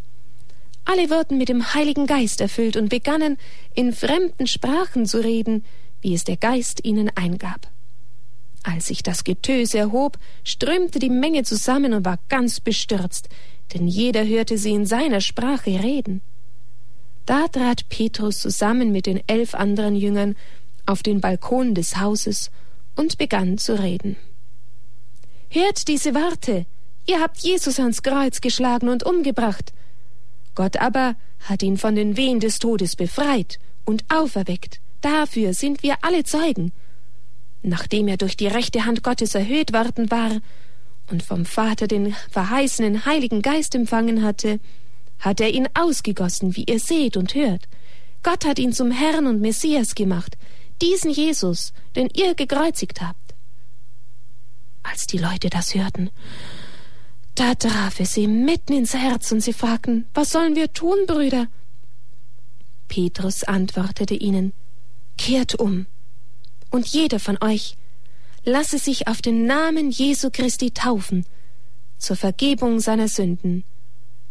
Alle 0.84 1.10
wurden 1.10 1.36
mit 1.36 1.48
dem 1.48 1.74
Heiligen 1.74 2.06
Geist 2.06 2.40
erfüllt 2.40 2.76
und 2.76 2.90
begannen, 2.90 3.38
in 3.74 3.92
fremden 3.92 4.46
Sprachen 4.46 5.04
zu 5.04 5.18
reden, 5.18 5.64
wie 6.02 6.14
es 6.14 6.24
der 6.24 6.36
Geist 6.36 6.84
ihnen 6.84 7.10
eingab. 7.14 7.70
Als 8.62 8.88
sich 8.88 9.02
das 9.02 9.24
Getöse 9.24 9.78
erhob, 9.78 10.18
strömte 10.44 10.98
die 10.98 11.10
Menge 11.10 11.44
zusammen 11.44 11.94
und 11.94 12.04
war 12.04 12.18
ganz 12.28 12.60
bestürzt, 12.60 13.28
denn 13.74 13.88
jeder 13.88 14.26
hörte 14.26 14.58
sie 14.58 14.72
in 14.72 14.84
seiner 14.84 15.20
Sprache 15.20 15.82
reden. 15.82 16.20
Da 17.26 17.48
trat 17.48 17.88
Petrus 17.88 18.40
zusammen 18.40 18.92
mit 18.92 19.06
den 19.06 19.22
elf 19.26 19.54
anderen 19.54 19.96
Jüngern 19.96 20.36
auf 20.86 21.02
den 21.02 21.20
Balkon 21.20 21.74
des 21.74 21.96
Hauses 21.98 22.50
und 22.96 23.18
begann 23.18 23.56
zu 23.56 23.80
reden. 23.80 24.16
Hört 25.48 25.88
diese 25.88 26.14
Worte! 26.14 26.66
Ihr 27.06 27.20
habt 27.20 27.38
Jesus 27.38 27.80
ans 27.80 28.02
Kreuz 28.02 28.40
geschlagen 28.40 28.88
und 28.88 29.04
umgebracht. 29.04 29.72
Gott 30.54 30.76
aber 30.76 31.16
hat 31.40 31.62
ihn 31.62 31.76
von 31.76 31.94
den 31.94 32.16
Wehen 32.16 32.40
des 32.40 32.58
Todes 32.58 32.94
befreit 32.94 33.58
und 33.84 34.04
auferweckt. 34.08 34.80
Dafür 35.00 35.54
sind 35.54 35.82
wir 35.82 35.96
alle 36.02 36.24
Zeugen. 36.24 36.72
Nachdem 37.62 38.08
er 38.08 38.16
durch 38.16 38.36
die 38.36 38.46
rechte 38.46 38.84
Hand 38.84 39.02
Gottes 39.02 39.34
erhöht 39.34 39.72
worden 39.72 40.10
war 40.10 40.40
und 41.10 41.22
vom 41.22 41.44
Vater 41.44 41.86
den 41.86 42.14
verheißenen 42.30 43.04
Heiligen 43.04 43.42
Geist 43.42 43.74
empfangen 43.74 44.22
hatte, 44.22 44.60
hat 45.18 45.40
er 45.40 45.50
ihn 45.50 45.68
ausgegossen, 45.74 46.56
wie 46.56 46.64
ihr 46.64 46.80
seht 46.80 47.16
und 47.16 47.34
hört. 47.34 47.68
Gott 48.22 48.46
hat 48.46 48.58
ihn 48.58 48.72
zum 48.72 48.90
Herrn 48.90 49.26
und 49.26 49.40
Messias 49.40 49.94
gemacht, 49.94 50.36
diesen 50.80 51.10
Jesus, 51.10 51.72
den 51.96 52.08
ihr 52.14 52.34
gekreuzigt 52.34 53.00
habt. 53.00 53.34
Als 54.82 55.06
die 55.06 55.18
Leute 55.18 55.50
das 55.50 55.74
hörten, 55.74 56.10
da 57.34 57.54
traf 57.54 58.00
es 58.00 58.14
sie 58.14 58.26
mitten 58.26 58.72
ins 58.72 58.94
Herz 58.94 59.30
und 59.32 59.40
sie 59.40 59.52
fragten, 59.52 60.06
was 60.14 60.30
sollen 60.30 60.56
wir 60.56 60.72
tun, 60.72 60.98
Brüder? 61.06 61.46
Petrus 62.88 63.44
antwortete 63.44 64.14
ihnen, 64.14 64.52
kehrt 65.20 65.54
um, 65.54 65.86
und 66.70 66.86
jeder 66.86 67.20
von 67.20 67.36
euch 67.42 67.76
lasse 68.42 68.78
sich 68.78 69.06
auf 69.06 69.20
den 69.20 69.44
Namen 69.44 69.90
Jesu 69.90 70.30
Christi 70.32 70.70
taufen, 70.70 71.26
zur 71.98 72.16
Vergebung 72.16 72.80
seiner 72.80 73.06
Sünden, 73.06 73.64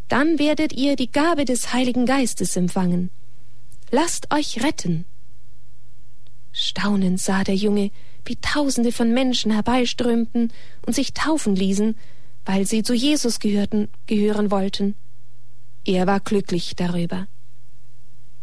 dann 0.08 0.40
werdet 0.40 0.74
ihr 0.74 0.96
die 0.96 1.12
Gabe 1.12 1.46
des 1.46 1.74
Heiligen 1.74 2.08
Geistes 2.08 2.56
empfangen. 2.56 3.12
Lasst 3.92 4.34
euch 4.34 4.64
retten. 4.64 5.06
Staunend 6.52 7.22
sah 7.22 7.44
der 7.44 7.56
Junge, 7.56 7.92
wie 8.26 8.38
Tausende 8.38 8.92
von 8.92 9.14
Menschen 9.14 9.52
herbeiströmten 9.52 10.52
und 10.88 10.94
sich 10.94 11.14
taufen 11.14 11.56
ließen, 11.56 11.96
weil 12.46 12.66
sie 12.66 12.82
zu 12.82 12.96
Jesus 12.96 13.40
gehörten, 13.40 13.90
gehören 14.08 14.50
wollten. 14.50 14.96
Er 15.86 16.08
war 16.08 16.20
glücklich 16.20 16.76
darüber. 16.76 17.28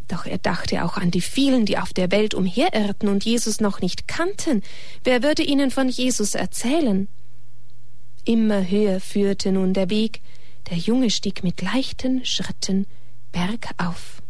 Doch 0.09 0.27
er 0.27 0.39
dachte 0.39 0.85
auch 0.85 0.97
an 0.97 1.11
die 1.11 1.21
vielen, 1.21 1.67
die 1.67 1.79
auf 1.79 1.93
der 1.93 2.11
Welt 2.13 2.35
umherirrten 2.35 3.09
und 3.09 3.25
Jesus 3.25 3.61
noch 3.61 3.81
nicht 3.81 4.07
kannten. 4.07 4.63
Wer 5.03 5.23
würde 5.23 5.43
ihnen 5.43 5.71
von 5.71 5.89
Jesus 5.89 6.35
erzählen? 6.35 7.09
Immer 8.25 8.69
höher 8.69 9.01
führte 9.01 9.53
nun 9.53 9.73
der 9.73 9.91
Weg, 9.91 10.21
der 10.71 10.79
Junge 10.79 11.11
stieg 11.11 11.45
mit 11.45 11.63
leichten 11.63 12.25
Schritten 12.25 12.87
bergauf. 13.33 14.23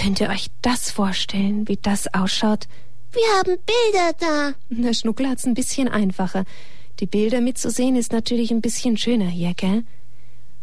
Könnt 0.00 0.20
ihr 0.20 0.28
euch 0.28 0.46
das 0.62 0.92
vorstellen, 0.92 1.66
wie 1.66 1.76
das 1.76 2.12
ausschaut? 2.14 2.68
Wir 3.10 3.26
haben 3.36 3.58
Bilder 3.66 4.12
da. 4.20 4.54
Der 4.68 4.94
Schnuckel 4.94 5.28
hat's 5.28 5.44
ein 5.44 5.54
bisschen 5.54 5.88
einfacher. 5.88 6.44
Die 7.00 7.06
Bilder 7.06 7.40
mitzusehen 7.40 7.96
ist 7.96 8.12
natürlich 8.12 8.52
ein 8.52 8.60
bisschen 8.60 8.96
schöner 8.96 9.26
hier, 9.26 9.54
gell? 9.54 9.82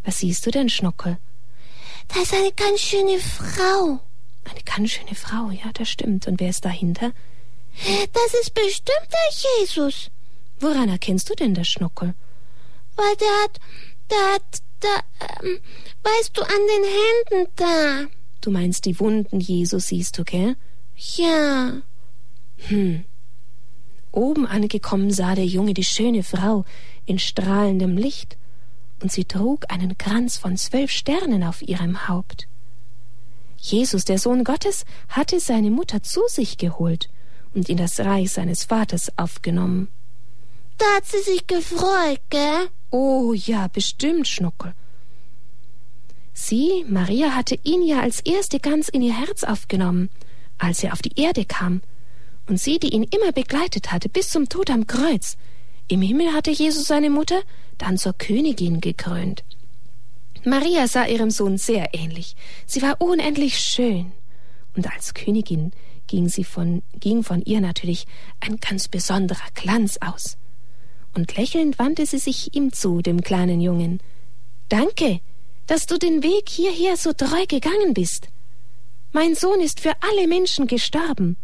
Was 0.05 0.19
siehst 0.19 0.45
du 0.45 0.51
denn, 0.51 0.69
Schnuckel? 0.69 1.17
Da 2.07 2.21
ist 2.21 2.33
eine 2.33 2.53
ganz 2.53 2.79
schöne 2.79 3.19
Frau. 3.19 3.99
Eine 4.45 4.61
ganz 4.63 4.91
schöne 4.91 5.15
Frau, 5.15 5.49
ja, 5.49 5.69
das 5.73 5.89
stimmt. 5.89 6.27
Und 6.27 6.39
wer 6.39 6.49
ist 6.49 6.63
dahinter? 6.63 7.11
Das 8.13 8.33
ist 8.39 8.53
bestimmt 8.53 9.09
der 9.11 9.59
Jesus. 9.59 10.11
Woran 10.61 10.87
erkennst 10.87 11.29
du 11.29 11.33
denn 11.33 11.55
der 11.55 11.65
Schnuckel? 11.65 12.13
Weil 12.95 13.15
der 13.17 13.43
hat, 13.43 13.59
der 14.09 14.33
hat, 14.33 14.61
da, 14.79 15.43
ähm, 15.43 15.59
weißt 16.03 16.37
du, 16.37 16.41
an 16.41 16.61
den 16.69 17.41
Händen 17.43 17.51
da. 17.57 18.24
Du 18.45 18.51
meinst 18.51 18.85
die 18.85 18.99
Wunden 18.99 19.39
Jesus 19.39 19.87
siehst 19.87 20.19
du, 20.19 20.23
gell? 20.23 20.55
Ja. 21.15 21.81
Hm. 22.67 23.03
Oben 24.11 24.45
angekommen 24.45 25.09
sah 25.09 25.33
der 25.33 25.47
Junge 25.47 25.73
die 25.73 25.83
schöne 25.83 26.21
Frau 26.21 26.63
in 27.07 27.17
strahlendem 27.17 27.97
Licht, 27.97 28.37
und 29.01 29.11
sie 29.11 29.25
trug 29.25 29.65
einen 29.69 29.97
Kranz 29.97 30.37
von 30.37 30.57
zwölf 30.57 30.91
Sternen 30.91 31.43
auf 31.43 31.63
ihrem 31.63 32.07
Haupt. 32.07 32.47
Jesus, 33.57 34.05
der 34.05 34.19
Sohn 34.19 34.43
Gottes, 34.43 34.85
hatte 35.09 35.39
seine 35.39 35.71
Mutter 35.71 36.03
zu 36.03 36.21
sich 36.27 36.59
geholt 36.59 37.09
und 37.55 37.67
in 37.67 37.77
das 37.77 37.99
Reich 37.99 38.31
seines 38.31 38.63
Vaters 38.63 39.11
aufgenommen. 39.17 39.87
Da 40.77 40.85
hat 40.97 41.07
sie 41.07 41.21
sich 41.21 41.47
gefreut, 41.47 42.21
gell? 42.29 42.69
Oh 42.91 43.33
ja, 43.33 43.69
bestimmt, 43.69 44.27
Schnuckel. 44.27 44.75
Sie, 46.37 46.85
Maria, 46.89 47.33
hatte 47.33 47.57
ihn 47.63 47.81
ja 47.81 48.01
als 48.01 48.19
erste 48.19 48.59
ganz 48.59 48.89
in 48.89 49.01
ihr 49.01 49.17
Herz 49.17 49.45
aufgenommen, 49.45 50.09
als 50.57 50.83
er 50.83 50.91
auf 50.91 51.01
die 51.01 51.17
Erde 51.17 51.45
kam, 51.45 51.81
und 52.45 52.59
sie, 52.59 52.77
die 52.77 52.93
ihn 52.93 53.03
immer 53.03 53.31
begleitet 53.31 53.93
hatte, 53.93 54.09
bis 54.09 54.29
zum 54.29 54.49
Tod 54.49 54.69
am 54.69 54.85
Kreuz. 54.85 55.37
Im 55.87 56.01
Himmel 56.01 56.33
hatte 56.33 56.51
Jesus 56.51 56.87
seine 56.87 57.09
Mutter 57.09 57.41
dann 57.77 57.97
zur 57.97 58.13
Königin 58.13 58.81
gekrönt. 58.81 59.45
Maria 60.43 60.87
sah 60.89 61.05
ihrem 61.05 61.31
Sohn 61.31 61.57
sehr 61.57 61.93
ähnlich. 61.93 62.35
Sie 62.65 62.81
war 62.81 62.99
unendlich 62.99 63.57
schön. 63.57 64.11
Und 64.75 64.91
als 64.91 65.13
Königin 65.13 65.71
ging, 66.07 66.27
sie 66.27 66.43
von, 66.43 66.83
ging 66.99 67.23
von 67.23 67.41
ihr 67.43 67.61
natürlich 67.61 68.05
ein 68.41 68.57
ganz 68.57 68.89
besonderer 68.89 69.47
Glanz 69.53 69.97
aus. 70.01 70.37
Und 71.15 71.37
lächelnd 71.37 71.79
wandte 71.79 72.05
sie 72.05 72.19
sich 72.19 72.53
ihm 72.55 72.73
zu, 72.73 73.01
dem 73.01 73.21
kleinen 73.21 73.61
Jungen. 73.61 74.01
Danke, 74.67 75.21
dass 75.67 75.85
du 75.85 75.97
den 75.97 76.23
Weg 76.23 76.49
hierher 76.49 76.97
so 76.97 77.13
treu 77.13 77.45
gegangen 77.47 77.93
bist. 77.93 78.27
Mein 79.11 79.35
Sohn 79.35 79.61
ist 79.61 79.79
für 79.79 79.93
alle 80.01 80.27
Menschen 80.27 80.67
gestorben. 80.67 81.37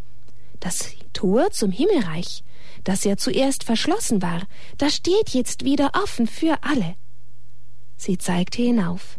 Das 0.60 0.92
Tor 1.12 1.50
zum 1.50 1.72
Himmelreich, 1.72 2.44
das 2.84 3.04
ja 3.04 3.16
zuerst 3.16 3.64
verschlossen 3.64 4.22
war, 4.22 4.42
das 4.78 4.96
steht 4.96 5.30
jetzt 5.30 5.64
wieder 5.64 5.92
offen 5.94 6.26
für 6.26 6.58
alle. 6.62 6.94
Sie 7.96 8.18
zeigte 8.18 8.62
hinauf. 8.62 9.18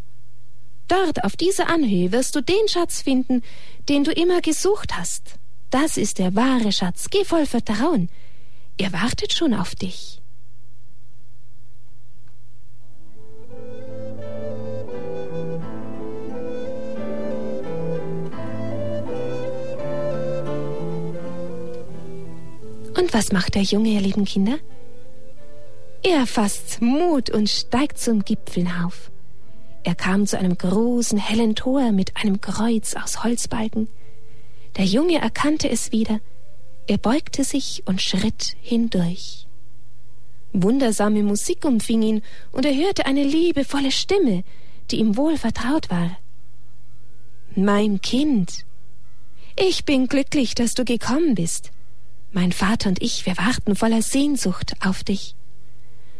Dort 0.88 1.24
auf 1.24 1.36
dieser 1.36 1.68
Anhöhe 1.68 2.12
wirst 2.12 2.36
du 2.36 2.42
den 2.42 2.68
Schatz 2.68 3.02
finden, 3.02 3.42
den 3.88 4.04
du 4.04 4.12
immer 4.12 4.40
gesucht 4.40 4.96
hast. 4.96 5.36
Das 5.70 5.96
ist 5.96 6.18
der 6.18 6.34
wahre 6.34 6.72
Schatz. 6.72 7.08
Geh 7.10 7.24
voll 7.24 7.46
Vertrauen. 7.46 8.10
Er 8.76 8.92
wartet 8.92 9.32
schon 9.32 9.54
auf 9.54 9.74
dich. 9.74 10.20
Und 23.04 23.12
was 23.12 23.32
macht 23.32 23.54
der 23.54 23.60
Junge, 23.60 23.90
ihr 23.90 24.00
lieben 24.00 24.24
Kinder? 24.24 24.58
Er 26.02 26.26
fasst 26.26 26.80
Mut 26.80 27.28
und 27.28 27.50
steigt 27.50 27.98
zum 27.98 28.24
Gipfel 28.24 28.66
hinauf. 28.66 29.10
Er 29.82 29.94
kam 29.94 30.26
zu 30.26 30.38
einem 30.38 30.56
großen, 30.56 31.18
hellen 31.18 31.54
Tor 31.54 31.92
mit 31.92 32.16
einem 32.16 32.40
Kreuz 32.40 32.94
aus 32.94 33.22
Holzbalken. 33.22 33.88
Der 34.78 34.86
Junge 34.86 35.18
erkannte 35.18 35.68
es 35.68 35.92
wieder. 35.92 36.18
Er 36.86 36.96
beugte 36.96 37.44
sich 37.44 37.82
und 37.84 38.00
schritt 38.00 38.56
hindurch. 38.62 39.48
Wundersame 40.54 41.22
Musik 41.22 41.66
umfing 41.66 42.00
ihn, 42.00 42.22
und 42.52 42.64
er 42.64 42.74
hörte 42.74 43.04
eine 43.04 43.22
liebevolle 43.22 43.90
Stimme, 43.90 44.44
die 44.90 44.96
ihm 44.96 45.18
wohl 45.18 45.36
vertraut 45.36 45.90
war. 45.90 46.16
Mein 47.54 48.00
Kind, 48.00 48.64
ich 49.56 49.84
bin 49.84 50.06
glücklich, 50.06 50.54
dass 50.54 50.72
du 50.72 50.86
gekommen 50.86 51.34
bist. 51.34 51.70
Mein 52.34 52.50
Vater 52.50 52.88
und 52.88 53.00
ich, 53.00 53.26
wir 53.26 53.38
warten 53.38 53.76
voller 53.76 54.02
Sehnsucht 54.02 54.74
auf 54.84 55.04
dich. 55.04 55.36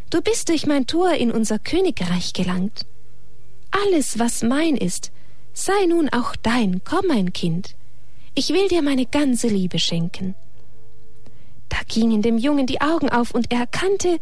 Du 0.09 0.21
bist 0.21 0.47
durch 0.47 0.65
mein 0.65 0.87
Tor 0.87 1.13
in 1.13 1.29
unser 1.29 1.59
Königreich 1.59 2.31
gelangt. 2.31 2.85
Alles, 3.69 4.17
was 4.17 4.41
mein 4.41 4.77
ist, 4.77 5.11
sei 5.51 5.85
nun 5.89 6.07
auch 6.07 6.37
dein, 6.37 6.81
komm, 6.85 7.07
mein 7.07 7.33
Kind. 7.33 7.75
Ich 8.33 8.51
will 8.51 8.69
dir 8.69 8.81
meine 8.81 9.05
ganze 9.05 9.49
Liebe 9.49 9.77
schenken. 9.77 10.35
Da 11.67 11.79
gingen 11.85 12.21
dem 12.21 12.37
Jungen 12.37 12.65
die 12.65 12.79
Augen 12.79 13.09
auf 13.09 13.35
und 13.35 13.51
er 13.51 13.59
erkannte 13.59 14.17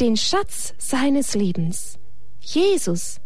den 0.00 0.16
Schatz 0.16 0.72
seines 0.78 1.34
Lebens. 1.34 1.98
Jesus, 2.40 3.20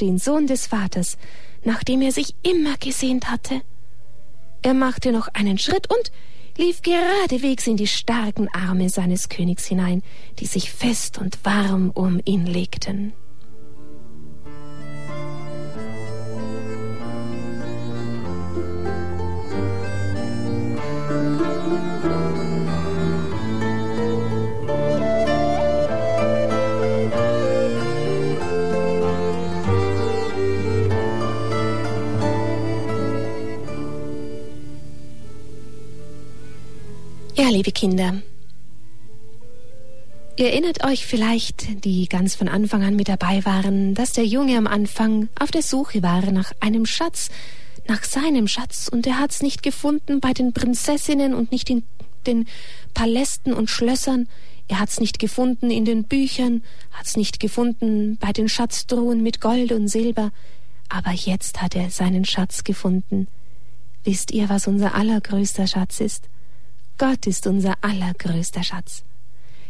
den 0.00 0.18
Sohn 0.18 0.48
des 0.48 0.66
Vaters, 0.66 1.16
nach 1.62 1.84
dem 1.84 2.02
er 2.02 2.10
sich 2.10 2.34
immer 2.42 2.76
gesehnt 2.78 3.30
hatte. 3.30 3.62
Er 4.62 4.74
machte 4.74 5.12
noch 5.12 5.28
einen 5.28 5.58
Schritt 5.58 5.88
und 5.88 6.10
lief 6.56 6.82
geradewegs 6.82 7.66
in 7.66 7.76
die 7.76 7.86
starken 7.86 8.48
Arme 8.52 8.88
seines 8.88 9.28
Königs 9.28 9.66
hinein, 9.66 10.02
die 10.38 10.46
sich 10.46 10.70
fest 10.70 11.18
und 11.18 11.38
warm 11.44 11.90
um 11.90 12.20
ihn 12.24 12.46
legten. 12.46 13.12
Ja, 37.34 37.48
liebe 37.48 37.72
Kinder, 37.72 38.20
ihr 40.36 40.50
erinnert 40.50 40.84
euch 40.84 41.06
vielleicht, 41.06 41.82
die 41.82 42.06
ganz 42.06 42.34
von 42.34 42.46
Anfang 42.46 42.82
an 42.82 42.94
mit 42.94 43.08
dabei 43.08 43.42
waren, 43.46 43.94
dass 43.94 44.12
der 44.12 44.26
Junge 44.26 44.58
am 44.58 44.66
Anfang 44.66 45.30
auf 45.40 45.50
der 45.50 45.62
Suche 45.62 46.02
war 46.02 46.30
nach 46.30 46.52
einem 46.60 46.84
Schatz, 46.84 47.30
nach 47.88 48.04
seinem 48.04 48.48
Schatz, 48.48 48.88
und 48.92 49.06
er 49.06 49.18
hat's 49.18 49.40
nicht 49.40 49.62
gefunden 49.62 50.20
bei 50.20 50.34
den 50.34 50.52
Prinzessinnen 50.52 51.32
und 51.32 51.52
nicht 51.52 51.70
in 51.70 51.84
den 52.26 52.46
Palästen 52.92 53.54
und 53.54 53.70
Schlössern, 53.70 54.28
er 54.68 54.78
hat's 54.78 55.00
nicht 55.00 55.18
gefunden 55.18 55.70
in 55.70 55.86
den 55.86 56.04
Büchern, 56.04 56.62
hat's 56.92 57.16
nicht 57.16 57.40
gefunden 57.40 58.18
bei 58.20 58.32
den 58.32 58.50
Schatztruhen 58.50 59.22
mit 59.22 59.40
Gold 59.40 59.72
und 59.72 59.88
Silber, 59.88 60.32
aber 60.90 61.12
jetzt 61.12 61.62
hat 61.62 61.74
er 61.76 61.88
seinen 61.88 62.26
Schatz 62.26 62.62
gefunden. 62.62 63.26
Wisst 64.04 64.32
ihr, 64.32 64.50
was 64.50 64.66
unser 64.66 64.94
allergrößter 64.94 65.66
Schatz 65.66 65.98
ist? 66.00 66.28
Gott 66.98 67.26
ist 67.26 67.46
unser 67.46 67.74
allergrößter 67.80 68.62
Schatz. 68.62 69.04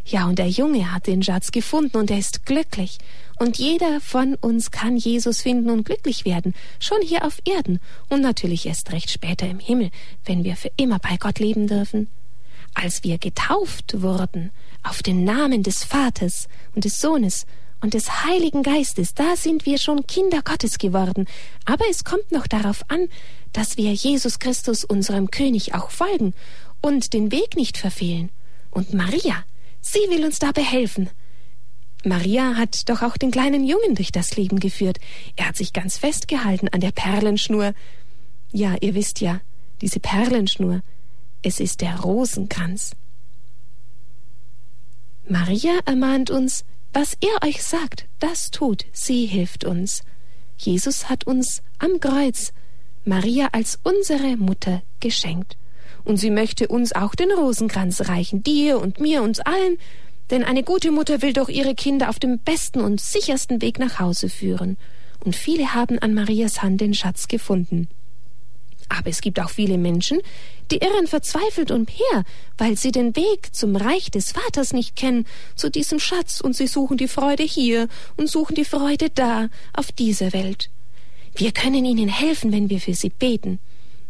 Ja, 0.04 0.26
und 0.26 0.38
der 0.38 0.48
Junge 0.48 0.92
hat 0.92 1.06
den 1.06 1.22
Schatz 1.22 1.52
gefunden 1.52 1.96
und 1.96 2.11
er 2.11 2.18
ist 2.18 2.44
glücklich. 2.44 2.98
Und 3.38 3.58
jeder 3.58 4.00
von 4.00 4.35
uns 4.35 4.70
kann 4.70 4.96
Jesus 4.96 5.42
finden 5.42 5.70
und 5.70 5.85
glücklich 5.85 6.24
werden, 6.24 6.54
schon 6.80 7.00
hier 7.02 7.24
auf 7.24 7.40
Erden 7.44 7.80
und 8.08 8.20
natürlich 8.20 8.66
erst 8.66 8.92
recht 8.92 9.11
später 9.11 9.48
im 9.48 9.61
Himmel, 9.61 9.90
wenn 10.24 10.44
wir 10.44 10.56
für 10.56 10.70
immer 10.76 10.98
bei 10.98 11.16
Gott 11.18 11.38
leben 11.38 11.66
dürfen. 11.66 12.08
Als 12.74 13.04
wir 13.04 13.18
getauft 13.18 14.02
wurden 14.02 14.50
auf 14.82 15.02
den 15.02 15.24
Namen 15.24 15.62
des 15.62 15.85
Vaters 15.85 16.48
und 16.74 16.85
des 16.85 17.00
Sohnes 17.00 17.46
und 17.80 17.94
des 17.94 18.24
Heiligen 18.24 18.62
Geistes, 18.62 19.14
da 19.14 19.37
sind 19.37 19.66
wir 19.66 19.78
schon 19.78 20.06
Kinder 20.06 20.42
Gottes 20.42 20.78
geworden. 20.78 21.26
Aber 21.64 21.85
es 21.90 22.04
kommt 22.04 22.32
noch 22.32 22.46
darauf 22.46 22.82
an, 22.88 23.08
dass 23.52 23.76
wir 23.76 23.92
Jesus 23.92 24.38
Christus, 24.38 24.85
unserem 24.85 25.30
König, 25.30 25.74
auch 25.74 25.90
folgen 25.90 26.35
und 26.83 27.12
den 27.14 27.33
Weg 27.33 27.57
nicht 27.57 27.79
verfehlen. 27.79 28.31
Und 28.71 28.92
Maria, 28.92 29.45
sie 29.81 30.01
will 30.11 30.25
uns 30.25 30.38
dabei 30.38 30.62
helfen. 30.62 31.09
Maria 32.05 32.57
hat 32.57 32.88
doch 32.88 33.03
auch 33.03 33.16
den 33.16 33.31
kleinen 33.31 33.64
Jungen 33.64 33.95
durch 33.95 34.12
das 34.12 34.37
Leben 34.37 34.59
geführt. 34.59 34.99
Er 35.37 35.49
hat 35.49 35.57
sich 35.57 35.73
ganz 35.73 35.97
festgehalten 35.97 36.68
an 36.68 36.81
der 36.81 36.90
Perlenschnur. 36.90 37.75
Ja, 38.53 38.77
ihr 38.81 38.95
wisst 38.95 39.21
ja, 39.21 39.40
diese 39.81 40.01
Perlenschnur, 40.01 40.83
es 41.42 41.61
ist 41.61 41.81
der 41.81 42.01
Rosenkranz. 42.01 42.97
Maria 45.29 45.79
ermahnt 45.87 46.31
uns, 46.31 46.64
was 46.92 47.16
er 47.21 47.49
euch 47.49 47.62
sagt, 47.62 48.07
das 48.18 48.51
tut, 48.51 48.85
sie 48.92 49.27
hilft 49.27 49.64
uns. 49.64 50.03
Jesus 50.59 51.09
hat 51.09 51.25
uns 51.27 51.62
am 51.79 52.01
Kreuz 52.01 52.53
Maria 53.05 53.49
als 53.51 53.81
unsere 53.83 54.37
Mutter 54.37 54.83
geschenkt. 55.01 55.57
Und 56.05 56.17
sie 56.17 56.31
möchte 56.31 56.69
uns 56.69 56.93
auch 56.93 57.15
den 57.15 57.31
Rosenkranz 57.31 58.09
reichen, 58.09 58.43
dir 58.43 58.79
und 58.81 59.01
mir, 59.01 59.23
uns 59.23 59.41
allen, 59.41 59.79
denn 60.31 60.45
eine 60.45 60.62
gute 60.62 60.91
Mutter 60.91 61.23
will 61.23 61.33
doch 61.33 61.49
ihre 61.49 61.75
Kinder 61.75 62.09
auf 62.09 62.19
dem 62.19 62.38
besten 62.38 62.81
und 62.81 63.01
sichersten 63.01 63.61
Weg 63.61 63.79
nach 63.79 64.01
Hause 64.01 64.29
führen. 64.29 64.79
Und 65.25 65.37
viele 65.37 65.75
haben 65.75 65.99
an 65.99 66.15
Marias 66.15 66.62
Hand 66.62 66.81
den 66.81 66.95
Schatz 66.95 67.29
gefunden. 67.29 67.88
Aber 68.88 69.09
es 69.09 69.21
gibt 69.21 69.41
auch 69.41 69.51
viele 69.51 69.79
Menschen, 69.79 70.21
die 70.71 70.79
irren 70.79 71.07
verzweifelt 71.07 71.71
umher, 71.71 72.25
weil 72.59 72.77
sie 72.77 72.93
den 72.93 73.15
Weg 73.17 73.55
zum 73.55 73.77
Reich 73.77 74.11
des 74.11 74.33
Vaters 74.33 74.73
nicht 74.73 74.97
kennen, 74.97 75.27
zu 75.55 75.71
diesem 75.71 75.99
Schatz, 75.99 76.41
und 76.41 76.57
sie 76.57 76.67
suchen 76.67 76.97
die 76.97 77.09
Freude 77.09 77.43
hier 77.43 77.88
und 78.17 78.29
suchen 78.29 78.55
die 78.55 78.65
Freude 78.65 79.11
da, 79.11 79.49
auf 79.73 79.93
dieser 79.93 80.33
Welt. 80.33 80.71
Wir 81.35 81.53
können 81.53 81.85
ihnen 81.85 82.09
helfen, 82.09 82.53
wenn 82.53 82.69
wir 82.71 82.81
für 82.81 82.95
sie 82.95 83.11
beten. 83.11 83.59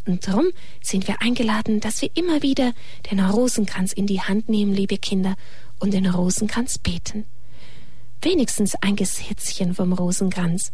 Und 0.06 0.26
darum 0.26 0.46
sind 0.80 1.06
wir 1.06 1.22
eingeladen, 1.22 1.80
dass 1.80 2.02
wir 2.02 2.10
immer 2.14 2.42
wieder 2.42 2.72
den 3.10 3.20
Rosenkranz 3.20 3.92
in 3.92 4.06
die 4.06 4.20
Hand 4.20 4.48
nehmen, 4.48 4.74
liebe 4.74 4.98
Kinder, 4.98 5.36
und 5.78 5.94
den 5.94 6.06
Rosenkranz 6.06 6.78
beten. 6.78 7.24
Wenigstens 8.20 8.74
ein 8.76 8.96
Gesetzchen 8.96 9.74
vom 9.74 9.92
Rosenkranz. 9.92 10.72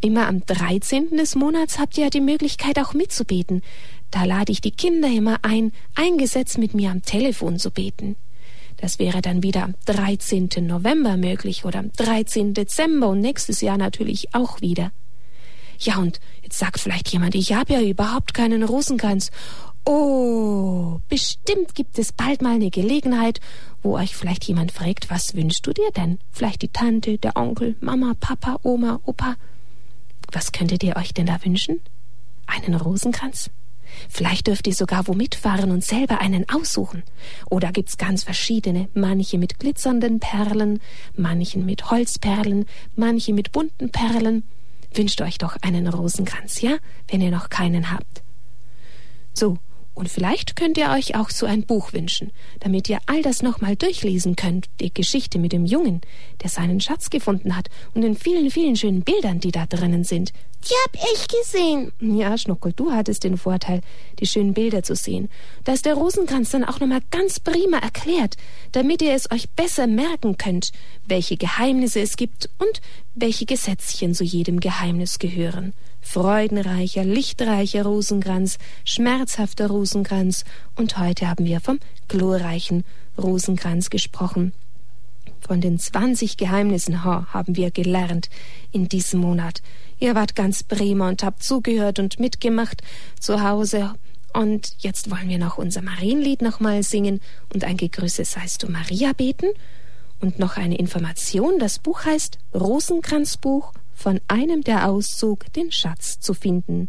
Immer 0.00 0.28
am 0.28 0.44
13. 0.44 1.16
des 1.16 1.34
Monats 1.34 1.78
habt 1.78 1.98
ihr 1.98 2.04
ja 2.04 2.10
die 2.10 2.20
Möglichkeit 2.20 2.78
auch 2.78 2.94
mitzubeten. 2.94 3.62
Da 4.10 4.24
lade 4.24 4.50
ich 4.50 4.60
die 4.60 4.70
Kinder 4.70 5.08
immer 5.08 5.38
ein, 5.42 5.72
ein 5.94 6.16
Gesetz 6.18 6.56
mit 6.56 6.74
mir 6.74 6.90
am 6.90 7.02
Telefon 7.02 7.58
zu 7.58 7.70
beten. 7.70 8.16
Das 8.78 8.98
wäre 8.98 9.20
dann 9.20 9.42
wieder 9.42 9.62
am 9.62 9.74
13. 9.84 10.48
November 10.62 11.18
möglich 11.18 11.64
oder 11.64 11.80
am 11.80 11.92
13. 11.92 12.54
Dezember 12.54 13.08
und 13.08 13.20
nächstes 13.20 13.60
Jahr 13.60 13.76
natürlich 13.76 14.34
auch 14.34 14.62
wieder. 14.62 14.90
Ja, 15.80 15.96
und 15.96 16.20
jetzt 16.42 16.58
sagt 16.58 16.78
vielleicht 16.78 17.08
jemand, 17.08 17.34
ich 17.34 17.54
habe 17.54 17.72
ja 17.72 17.80
überhaupt 17.80 18.34
keinen 18.34 18.62
Rosenkranz. 18.62 19.30
Oh, 19.86 21.00
bestimmt 21.08 21.74
gibt 21.74 21.98
es 21.98 22.12
bald 22.12 22.42
mal 22.42 22.54
eine 22.54 22.70
Gelegenheit, 22.70 23.40
wo 23.82 23.96
euch 23.96 24.14
vielleicht 24.14 24.44
jemand 24.44 24.72
fragt, 24.72 25.10
was 25.10 25.34
wünschst 25.34 25.66
du 25.66 25.72
dir 25.72 25.90
denn? 25.96 26.18
Vielleicht 26.30 26.60
die 26.60 26.68
Tante, 26.68 27.16
der 27.16 27.34
Onkel, 27.34 27.76
Mama, 27.80 28.12
Papa, 28.20 28.58
Oma, 28.62 29.00
Opa. 29.04 29.36
Was 30.32 30.52
könntet 30.52 30.82
ihr 30.82 30.96
euch 30.96 31.14
denn 31.14 31.26
da 31.26 31.42
wünschen? 31.42 31.80
Einen 32.46 32.74
Rosenkranz? 32.74 33.50
Vielleicht 34.10 34.48
dürft 34.48 34.66
ihr 34.66 34.74
sogar 34.74 35.08
wo 35.08 35.14
mitfahren 35.14 35.70
und 35.70 35.82
selber 35.82 36.20
einen 36.20 36.48
aussuchen. 36.48 37.02
Oder 37.48 37.72
gibt's 37.72 37.96
ganz 37.96 38.22
verschiedene, 38.22 38.90
manche 38.92 39.38
mit 39.38 39.58
glitzernden 39.58 40.20
Perlen, 40.20 40.80
manchen 41.16 41.64
mit 41.64 41.90
Holzperlen, 41.90 42.66
manche 42.94 43.32
mit 43.32 43.50
bunten 43.50 43.90
Perlen. 43.90 44.44
Wünscht 44.92 45.20
euch 45.20 45.38
doch 45.38 45.56
einen 45.62 45.86
Rosenkranz, 45.86 46.60
ja, 46.60 46.76
wenn 47.08 47.20
ihr 47.20 47.30
noch 47.30 47.48
keinen 47.48 47.90
habt. 47.90 48.22
So, 49.32 49.58
und 50.00 50.08
vielleicht 50.08 50.56
könnt 50.56 50.78
ihr 50.78 50.88
euch 50.88 51.14
auch 51.14 51.28
so 51.28 51.44
ein 51.44 51.64
Buch 51.64 51.92
wünschen, 51.92 52.32
damit 52.60 52.88
ihr 52.88 53.00
all 53.04 53.20
das 53.20 53.42
nochmal 53.42 53.76
durchlesen 53.76 54.34
könnt, 54.34 54.70
die 54.80 54.92
Geschichte 54.92 55.38
mit 55.38 55.52
dem 55.52 55.66
Jungen, 55.66 56.00
der 56.42 56.48
seinen 56.48 56.80
Schatz 56.80 57.10
gefunden 57.10 57.54
hat 57.54 57.68
und 57.92 58.00
den 58.00 58.16
vielen, 58.16 58.50
vielen 58.50 58.76
schönen 58.76 59.02
Bildern, 59.02 59.40
die 59.40 59.52
da 59.52 59.66
drinnen 59.66 60.04
sind. 60.04 60.32
Die 60.64 60.74
hab 60.86 61.12
ich 61.12 61.28
gesehen. 61.28 61.92
Ja, 62.00 62.38
Schnuckel, 62.38 62.72
du 62.72 62.92
hattest 62.92 63.24
den 63.24 63.36
Vorteil, 63.36 63.82
die 64.18 64.26
schönen 64.26 64.54
Bilder 64.54 64.82
zu 64.82 64.94
sehen. 64.94 65.28
Da 65.64 65.74
ist 65.74 65.84
der 65.84 65.94
Rosenkranz 65.94 66.50
dann 66.50 66.64
auch 66.64 66.80
nochmal 66.80 67.02
ganz 67.10 67.38
prima 67.38 67.76
erklärt, 67.76 68.38
damit 68.72 69.02
ihr 69.02 69.12
es 69.12 69.30
euch 69.30 69.50
besser 69.50 69.86
merken 69.86 70.38
könnt, 70.38 70.72
welche 71.06 71.36
Geheimnisse 71.36 72.00
es 72.00 72.16
gibt 72.16 72.48
und 72.56 72.80
welche 73.14 73.44
Gesetzchen 73.44 74.14
zu 74.14 74.24
jedem 74.24 74.60
Geheimnis 74.60 75.18
gehören. 75.18 75.74
Freudenreicher, 76.00 77.04
lichtreicher 77.04 77.84
Rosenkranz, 77.84 78.58
schmerzhafter 78.84 79.68
Rosenkranz 79.68 80.44
und 80.76 80.98
heute 80.98 81.28
haben 81.28 81.44
wir 81.44 81.60
vom 81.60 81.78
glorreichen 82.08 82.84
Rosenkranz 83.18 83.90
gesprochen. 83.90 84.52
Von 85.40 85.60
den 85.60 85.78
20 85.78 86.36
Geheimnissen 86.36 87.04
haben 87.04 87.56
wir 87.56 87.70
gelernt 87.70 88.28
in 88.72 88.88
diesem 88.88 89.20
Monat. 89.20 89.62
Ihr 89.98 90.14
wart 90.14 90.36
ganz 90.36 90.62
prima 90.62 91.08
und 91.08 91.22
habt 91.22 91.42
zugehört 91.42 91.98
und 91.98 92.20
mitgemacht 92.20 92.82
zu 93.18 93.42
Hause. 93.42 93.94
Und 94.32 94.76
jetzt 94.78 95.10
wollen 95.10 95.28
wir 95.28 95.38
noch 95.38 95.58
unser 95.58 95.82
Marienlied 95.82 96.40
nochmal 96.40 96.82
singen 96.82 97.20
und 97.52 97.64
ein 97.64 97.76
Gegrüße 97.76 98.24
seist 98.24 98.62
du 98.62 98.70
Maria 98.70 99.12
beten. 99.12 99.48
Und 100.20 100.38
noch 100.38 100.56
eine 100.56 100.76
Information, 100.76 101.58
das 101.58 101.78
Buch 101.78 102.04
heißt 102.04 102.38
Rosenkranzbuch 102.54 103.72
von 104.00 104.18
einem 104.28 104.62
der 104.62 104.88
Auszug 104.88 105.52
den 105.52 105.70
Schatz 105.70 106.20
zu 106.20 106.32
finden. 106.32 106.88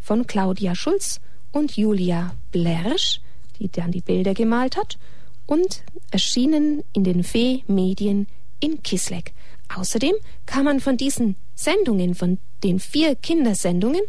Von 0.00 0.28
Claudia 0.28 0.76
Schulz 0.76 1.20
und 1.50 1.76
Julia 1.76 2.32
Blersch, 2.52 3.20
die 3.58 3.68
dann 3.68 3.90
die 3.90 4.00
Bilder 4.00 4.34
gemalt 4.34 4.76
hat, 4.76 4.98
und 5.46 5.82
erschienen 6.12 6.84
in 6.92 7.02
den 7.02 7.24
Fee 7.24 7.64
Medien 7.66 8.28
in 8.60 8.84
Kisleck. 8.84 9.34
Außerdem 9.74 10.14
kann 10.46 10.64
man 10.64 10.78
von 10.78 10.96
diesen 10.96 11.34
Sendungen, 11.56 12.14
von 12.14 12.38
den 12.62 12.78
vier 12.78 13.16
Kindersendungen, 13.16 14.02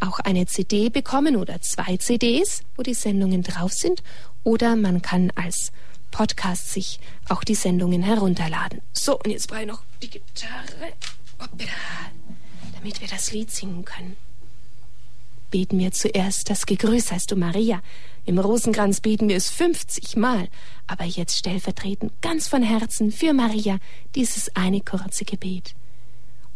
auch 0.00 0.18
eine 0.18 0.44
CD 0.44 0.90
bekommen 0.90 1.36
oder 1.36 1.62
zwei 1.62 1.96
CDs, 1.96 2.64
wo 2.76 2.82
die 2.82 2.94
Sendungen 2.94 3.42
drauf 3.42 3.72
sind. 3.72 4.02
Oder 4.44 4.76
man 4.76 5.00
kann 5.00 5.32
als 5.36 5.72
Podcast 6.10 6.70
sich 6.70 7.00
auch 7.30 7.44
die 7.44 7.54
Sendungen 7.54 8.02
herunterladen. 8.02 8.82
So, 8.92 9.18
und 9.18 9.30
jetzt 9.30 9.48
brauche 9.48 9.62
ich 9.62 9.66
noch 9.66 9.82
die 10.02 10.10
Gitarre, 10.10 10.92
damit 12.74 13.00
wir 13.00 13.08
das 13.08 13.32
Lied 13.32 13.50
singen 13.50 13.84
können. 13.84 14.16
Beten 15.50 15.78
wir 15.78 15.92
zuerst 15.92 16.48
das 16.48 16.64
Gegrüß 16.64 17.12
heißt 17.12 17.30
du 17.30 17.36
Maria. 17.36 17.82
Im 18.24 18.38
Rosenkranz 18.38 19.00
beten 19.00 19.28
wir 19.28 19.36
es 19.36 19.50
50 19.50 20.16
Mal. 20.16 20.48
Aber 20.86 21.04
jetzt 21.04 21.36
stellvertretend 21.36 22.12
ganz 22.22 22.48
von 22.48 22.62
Herzen 22.62 23.12
für 23.12 23.34
Maria 23.34 23.78
dieses 24.14 24.56
eine 24.56 24.80
kurze 24.80 25.24
Gebet. 25.24 25.74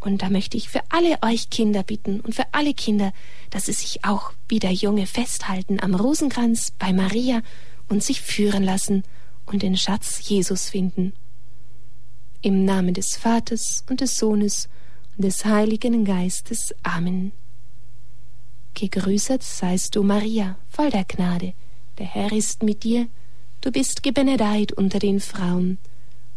Und 0.01 0.23
da 0.23 0.31
möchte 0.31 0.57
ich 0.57 0.69
für 0.69 0.81
alle 0.89 1.19
euch 1.23 1.51
Kinder 1.51 1.83
bitten 1.83 2.21
und 2.21 2.35
für 2.35 2.47
alle 2.53 2.73
Kinder, 2.73 3.13
dass 3.51 3.67
sie 3.67 3.73
sich 3.73 4.05
auch 4.05 4.33
wie 4.49 4.61
der 4.61 4.73
Junge 4.73 5.07
festhalten 5.07 5.79
am 5.81 5.95
Rosenkranz 5.95 6.73
bei 6.79 6.93
Maria 6.93 7.43
und 7.89 8.03
sich 8.03 8.21
führen 8.21 8.63
lassen 8.63 9.03
und 9.47 9.63
den 9.63 9.77
Schatz 9.77 10.21
Jesus 10.29 10.71
finden. 10.71 11.13
Im 12.47 12.65
Namen 12.65 12.95
des 12.95 13.17
Vaters 13.17 13.83
und 13.91 14.01
des 14.01 14.19
Sohnes 14.19 14.69
und 15.17 15.25
des 15.25 15.45
Heiligen 15.45 16.05
Geistes. 16.05 16.73
Amen. 16.85 17.33
Gegrüßet 18.75 19.43
seist 19.43 19.97
du, 19.97 20.05
Maria, 20.05 20.57
voll 20.69 20.91
der 20.91 21.03
Gnade. 21.03 21.55
Der 21.99 22.07
Herr 22.07 22.31
ist 22.31 22.63
mit 22.63 22.85
dir. 22.85 23.09
Du 23.63 23.73
bist 23.73 24.05
gebenedeit 24.05 24.71
unter 24.71 25.01
den 25.01 25.19
Frauen. 25.19 25.79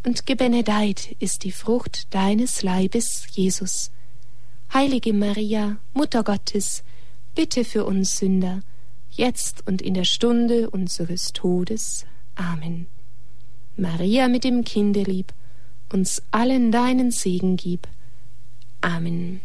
Und 0.03 0.25
gebenedeit 0.25 1.15
ist 1.19 1.43
die 1.43 1.51
Frucht 1.51 2.11
deines 2.11 2.63
Leibes, 2.63 3.27
Jesus. 3.29 3.91
Heilige 4.73 5.13
Maria, 5.13 5.77
Mutter 5.93 6.23
Gottes, 6.23 6.83
bitte 7.35 7.63
für 7.63 7.85
uns 7.85 8.17
Sünder, 8.17 8.61
jetzt 9.11 9.67
und 9.67 9.83
in 9.83 9.93
der 9.93 10.05
Stunde 10.05 10.71
unseres 10.71 11.33
Todes. 11.33 12.07
Amen. 12.33 12.87
Maria 13.77 14.27
mit 14.27 14.43
dem 14.43 14.63
Kindelieb, 14.63 15.33
uns 15.93 16.21
allen 16.31 16.71
deinen 16.71 17.11
Segen 17.11 17.57
gib. 17.57 17.87
Amen. 18.81 19.41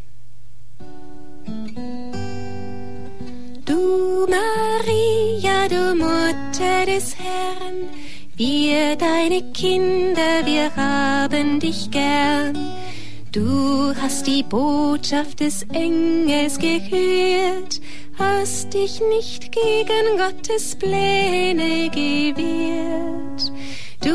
Du 3.65 4.27
Maria, 4.29 5.69
du 5.69 5.95
Mutter 5.95 6.87
des 6.87 7.17
Herrn, 7.19 7.89
wir 8.37 8.97
deine 8.97 9.43
Kinder, 9.53 10.45
wir 10.45 10.75
haben 10.77 11.61
dich 11.61 11.91
gern. 11.91 12.57
Du 13.33 13.93
hast 14.01 14.27
die 14.29 14.45
Botschaft 14.45 15.41
des 15.41 15.65
Engels 15.73 16.59
gehört, 16.59 17.81
hast 18.17 18.73
dich 18.73 19.01
nicht 19.09 19.51
gegen 19.51 20.19
Gottes 20.19 20.77
Pläne 20.77 21.91
gewehrt. 21.91 23.53
Du 24.05 24.11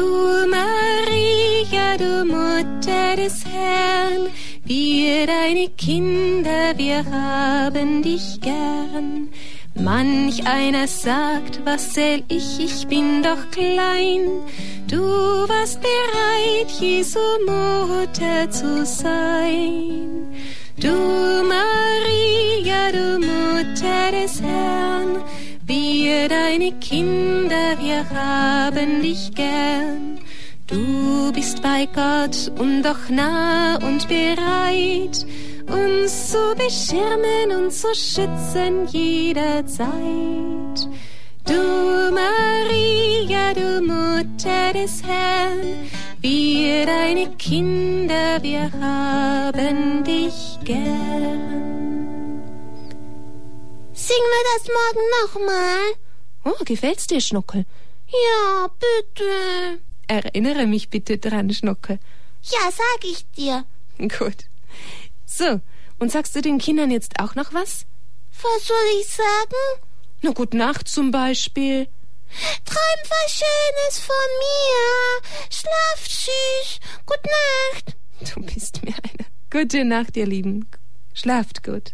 Maria, 0.47 1.97
du 1.97 2.23
Mutter 2.23 3.15
des 3.15 3.43
Herrn, 3.43 4.27
wir 4.63 5.25
deine 5.25 5.67
Kinder, 5.69 6.77
wir 6.77 7.03
haben 7.05 8.03
dich 8.03 8.39
gern. 8.39 9.29
Manch 9.73 10.45
einer 10.45 10.85
sagt, 10.87 11.61
was 11.65 11.93
zähl 11.93 12.23
ich, 12.27 12.59
ich 12.59 12.85
bin 12.85 13.23
doch 13.23 13.49
klein. 13.49 14.43
Du 14.87 15.01
warst 15.01 15.81
bereit, 15.81 16.69
Jesu 16.79 17.17
Mutter 17.47 18.51
zu 18.51 18.85
sein. 18.85 20.27
Du 20.77 20.93
Maria, 21.47 22.91
du 22.91 23.17
Mutter 23.17 24.11
des 24.11 24.39
Herrn, 24.39 25.23
wir 26.09 26.27
deine 26.27 26.71
Kinder, 26.79 27.77
wir 27.79 28.03
haben 28.09 29.01
dich 29.03 29.31
gern. 29.35 30.17
Du 30.65 31.31
bist 31.31 31.61
bei 31.61 31.87
Gott 31.93 32.51
und 32.59 32.81
doch 32.81 33.09
nah 33.09 33.75
und 33.75 34.07
bereit, 34.07 35.25
uns 35.67 36.31
zu 36.31 36.55
beschirmen 36.55 37.47
und 37.59 37.71
zu 37.71 37.89
schützen 37.93 38.87
jederzeit. 38.91 39.89
Du 41.45 41.61
Maria, 42.21 43.53
du 43.53 43.81
Mutter 43.81 44.73
des 44.73 45.03
Herrn, 45.03 45.61
wir 46.21 46.87
deine 46.87 47.27
Kinder, 47.37 48.41
wir 48.41 48.71
haben 48.81 50.03
dich 50.03 50.57
gern. 50.63 51.88
Singen 54.09 54.31
wir 54.37 54.45
das 54.57 54.67
morgen 54.79 55.05
nochmal? 55.21 55.79
Oh, 56.43 56.63
gefällt's 56.65 57.05
dir, 57.05 57.21
Schnuckel? 57.21 57.67
Ja, 58.07 58.67
bitte. 58.79 59.81
Erinnere 60.07 60.65
mich 60.65 60.89
bitte 60.89 61.19
dran, 61.19 61.53
Schnuckel. 61.53 61.99
Ja, 62.41 62.71
sag 62.71 63.03
ich 63.05 63.29
dir. 63.37 63.65
Gut. 63.99 64.45
So, 65.27 65.61
und 65.99 66.11
sagst 66.11 66.35
du 66.35 66.41
den 66.41 66.57
Kindern 66.57 66.89
jetzt 66.89 67.19
auch 67.19 67.35
noch 67.35 67.53
was? 67.53 67.85
Was 68.41 68.65
soll 68.65 68.99
ich 68.99 69.09
sagen? 69.09 69.83
Na, 70.23 70.31
gut 70.31 70.55
Nacht 70.55 70.87
zum 70.87 71.11
Beispiel. 71.11 71.87
Träum 72.65 73.09
was 73.09 73.31
Schönes 73.31 73.99
von 73.99 74.29
mir. 74.39 75.51
Schlaf 75.51 76.07
süß. 76.07 76.79
Gute 77.05 77.29
Nacht. 77.75 77.95
Du 78.33 78.41
bist 78.41 78.83
mir 78.83 78.95
eine. 79.03 79.27
Gute 79.51 79.85
Nacht, 79.85 80.17
ihr 80.17 80.25
Lieben. 80.25 80.67
Schlaft 81.13 81.63
gut. 81.63 81.93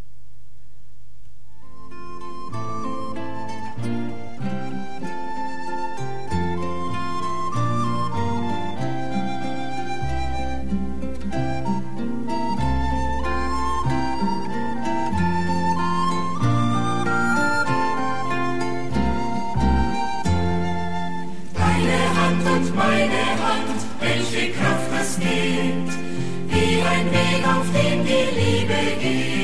Kraft 24.51 24.91
das 24.91 25.19
gibt, 25.19 25.91
wie 26.47 26.81
ein 26.81 27.11
Weg, 27.11 27.47
auf 27.47 27.65
den 27.71 28.05
der 28.05 28.25
Glaube 28.31 29.01
geht. 29.01 29.34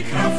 They 0.00 0.08
come. 0.08 0.29